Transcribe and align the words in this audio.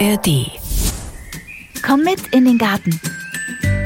ARD. 0.00 0.50
Komm 1.86 2.02
mit 2.02 2.34
in 2.34 2.44
den 2.46 2.58
Garten. 2.58 3.00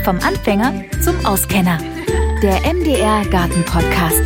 Vom 0.04 0.18
Anfänger 0.20 0.72
zum 1.02 1.14
Auskenner. 1.26 1.78
Der 2.42 2.60
MDR 2.72 3.26
Garten 3.26 3.62
Podcast. 3.66 4.22